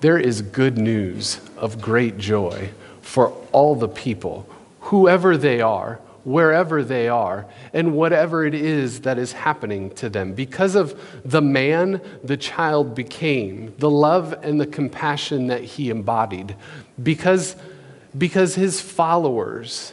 there 0.00 0.18
is 0.18 0.40
good 0.40 0.78
news 0.78 1.40
of 1.56 1.80
great 1.80 2.16
joy 2.16 2.70
for 3.02 3.32
all 3.52 3.74
the 3.74 3.88
people 3.88 4.48
whoever 4.88 5.36
they 5.36 5.60
are, 5.60 6.00
wherever 6.24 6.82
they 6.82 7.08
are, 7.08 7.46
and 7.74 7.94
whatever 7.94 8.46
it 8.46 8.54
is 8.54 9.02
that 9.02 9.18
is 9.18 9.32
happening 9.32 9.90
to 9.90 10.08
them. 10.08 10.32
Because 10.32 10.74
of 10.74 10.98
the 11.24 11.42
man 11.42 12.00
the 12.24 12.36
child 12.36 12.94
became, 12.94 13.74
the 13.78 13.90
love 13.90 14.34
and 14.42 14.58
the 14.58 14.66
compassion 14.66 15.48
that 15.48 15.62
he 15.62 15.90
embodied, 15.90 16.56
because, 17.02 17.54
because 18.16 18.54
his 18.54 18.80
followers 18.80 19.92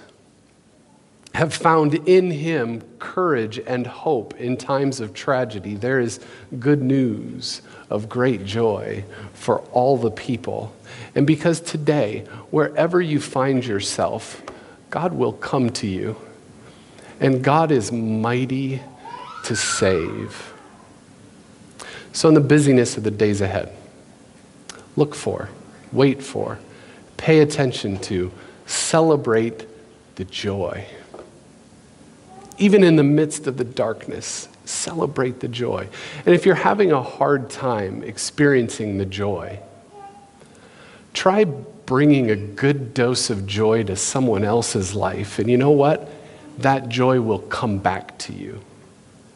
have 1.34 1.53
found 1.53 1.93
in 2.08 2.31
him 2.31 2.81
courage 2.97 3.60
and 3.60 3.86
hope 3.86 4.34
in 4.39 4.55
times 4.55 5.01
of 5.01 5.13
tragedy, 5.13 5.75
there 5.75 5.99
is 5.99 6.21
good 6.58 6.81
news 6.81 7.62
of 7.89 8.08
great 8.08 8.45
joy 8.45 9.03
for 9.34 9.60
all 9.73 9.97
the 9.97 10.12
people. 10.12 10.73
And 11.13 11.27
because 11.27 11.60
today, 11.60 12.23
wherever 12.51 13.01
you 13.01 13.19
find 13.19 13.65
yourself, 13.65 14.41
God 14.95 15.12
will 15.12 15.34
come 15.34 15.71
to 15.71 15.88
you. 15.88 16.15
And 17.19 17.43
God 17.43 17.69
is 17.69 17.91
mighty 17.91 18.81
to 19.43 19.53
save. 19.53 20.53
So, 22.13 22.29
in 22.29 22.34
the 22.34 22.39
busyness 22.39 22.95
of 22.95 23.03
the 23.03 23.12
days 23.12 23.41
ahead, 23.41 23.75
look 24.95 25.13
for, 25.13 25.49
wait 25.91 26.23
for, 26.23 26.60
pay 27.17 27.41
attention 27.41 27.97
to, 28.03 28.31
celebrate 28.67 29.67
the 30.15 30.23
joy. 30.23 30.86
Even 32.58 32.81
in 32.81 32.95
the 32.95 33.03
midst 33.03 33.47
of 33.47 33.58
the 33.58 33.65
darkness, 33.65 34.47
celebrate 34.63 35.41
the 35.41 35.49
joy. 35.49 35.89
And 36.25 36.34
if 36.34 36.45
you're 36.45 36.55
having 36.55 36.93
a 36.93 37.03
hard 37.03 37.49
time 37.49 38.01
experiencing 38.01 38.97
the 38.97 39.05
joy, 39.05 39.60
try 41.13 41.43
bringing 41.85 42.31
a 42.31 42.35
good 42.35 42.93
dose 42.93 43.29
of 43.29 43.45
joy 43.45 43.83
to 43.83 43.95
someone 43.95 44.43
else's 44.43 44.95
life. 44.95 45.39
And 45.39 45.49
you 45.49 45.57
know 45.57 45.71
what? 45.71 46.09
That 46.59 46.89
joy 46.89 47.21
will 47.21 47.39
come 47.39 47.77
back 47.77 48.17
to 48.19 48.33
you. 48.33 48.61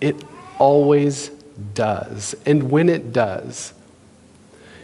It 0.02 0.16
always 0.58 1.30
does. 1.74 2.36
And 2.46 2.72
when 2.72 2.90
it 2.90 3.12
does, 3.12 3.74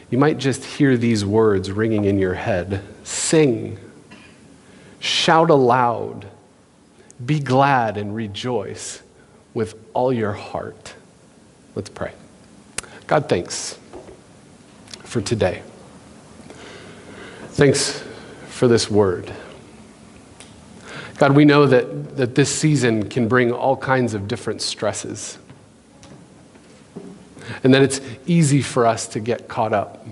you 0.09 0.17
might 0.17 0.37
just 0.37 0.63
hear 0.63 0.97
these 0.97 1.25
words 1.25 1.71
ringing 1.71 2.05
in 2.05 2.19
your 2.19 2.35
head 2.35 2.83
Sing, 3.03 3.77
shout 4.99 5.49
aloud, 5.49 6.27
be 7.23 7.39
glad 7.39 7.97
and 7.97 8.15
rejoice 8.15 9.01
with 9.53 9.75
all 9.93 10.11
your 10.11 10.33
heart. 10.33 10.93
Let's 11.75 11.89
pray. 11.89 12.11
God, 13.07 13.29
thanks 13.29 13.77
for 15.03 15.21
today. 15.21 15.61
Thanks 17.55 18.03
for 18.49 18.67
this 18.67 18.91
word. 18.91 19.31
God, 21.17 21.31
we 21.31 21.45
know 21.45 21.65
that, 21.67 22.17
that 22.17 22.35
this 22.35 22.53
season 22.53 23.07
can 23.07 23.29
bring 23.29 23.53
all 23.53 23.77
kinds 23.77 24.13
of 24.13 24.27
different 24.27 24.61
stresses, 24.61 25.37
and 27.63 27.73
that 27.73 27.81
it's 27.81 28.01
easy 28.25 28.61
for 28.61 28.85
us 28.85 29.07
to 29.07 29.21
get 29.21 29.47
caught 29.47 29.71
up 29.71 30.05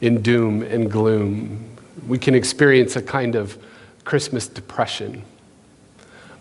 in 0.00 0.22
doom 0.22 0.62
and 0.62 0.88
gloom. 0.88 1.76
We 2.06 2.18
can 2.18 2.36
experience 2.36 2.94
a 2.94 3.02
kind 3.02 3.34
of 3.34 3.58
Christmas 4.04 4.46
depression. 4.46 5.24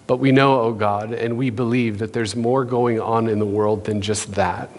But 0.05 0.17
we 0.17 0.31
know, 0.31 0.61
oh 0.61 0.73
God, 0.73 1.11
and 1.11 1.37
we 1.37 1.49
believe 1.49 1.97
that 1.97 2.13
there's 2.13 2.35
more 2.35 2.65
going 2.65 2.99
on 2.99 3.27
in 3.27 3.39
the 3.39 3.47
world 3.47 3.85
than 3.85 3.99
just 3.99 4.33
that. 4.35 4.69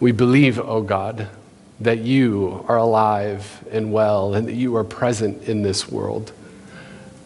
We 0.00 0.10
believe, 0.10 0.58
oh 0.58 0.82
God, 0.82 1.28
that 1.80 1.98
you 1.98 2.64
are 2.68 2.78
alive 2.78 3.64
and 3.70 3.92
well 3.92 4.34
and 4.34 4.48
that 4.48 4.54
you 4.54 4.76
are 4.76 4.84
present 4.84 5.42
in 5.44 5.62
this 5.62 5.88
world, 5.88 6.32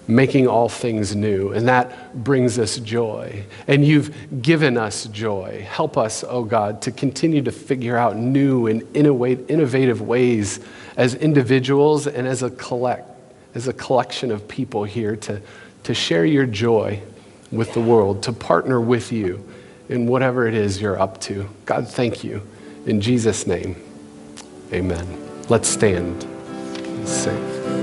making 0.09 0.49
all 0.49 0.69
things 0.69 1.15
new. 1.15 1.53
And 1.53 1.69
that 1.69 2.25
brings 2.25 2.59
us 2.59 2.79
joy. 2.79 3.45
And 3.69 3.85
you've 3.85 4.43
given 4.43 4.77
us 4.77 5.07
joy. 5.07 5.65
Help 5.69 5.97
us, 5.97 6.25
oh 6.27 6.43
God, 6.43 6.83
to 6.83 6.91
continue 6.91 7.43
to 7.43 7.53
figure 7.53 7.97
out 7.97 8.17
new 8.17 8.67
and 8.67 8.85
innovative 8.97 10.01
ways 10.01 10.61
as 10.97 11.15
individuals 11.15 12.09
and 12.09 12.27
as 12.27 12.43
a 12.43 12.51
collect, 12.51 13.09
as 13.55 13.69
a 13.69 13.73
collection 13.73 14.33
of 14.33 14.49
people 14.49 14.83
here 14.83 15.15
to, 15.15 15.41
to 15.85 15.95
share 15.95 16.25
your 16.25 16.47
joy 16.47 17.01
with 17.53 17.73
the 17.73 17.81
world, 17.81 18.25
to 18.25 18.33
partner 18.33 18.81
with 18.81 19.13
you 19.13 19.47
in 19.89 20.07
whatever 20.07 20.47
it 20.47 20.55
is 20.55 20.81
you're 20.81 21.01
up 21.01 21.21
to. 21.21 21.49
God, 21.67 21.89
thank 21.89 22.25
you. 22.25 22.43
In 22.87 23.01
Jesus' 23.01 23.47
name. 23.47 23.90
Amen. 24.73 25.07
Let's 25.49 25.69
stand 25.69 26.23
and 26.23 27.09
sing. 27.09 27.81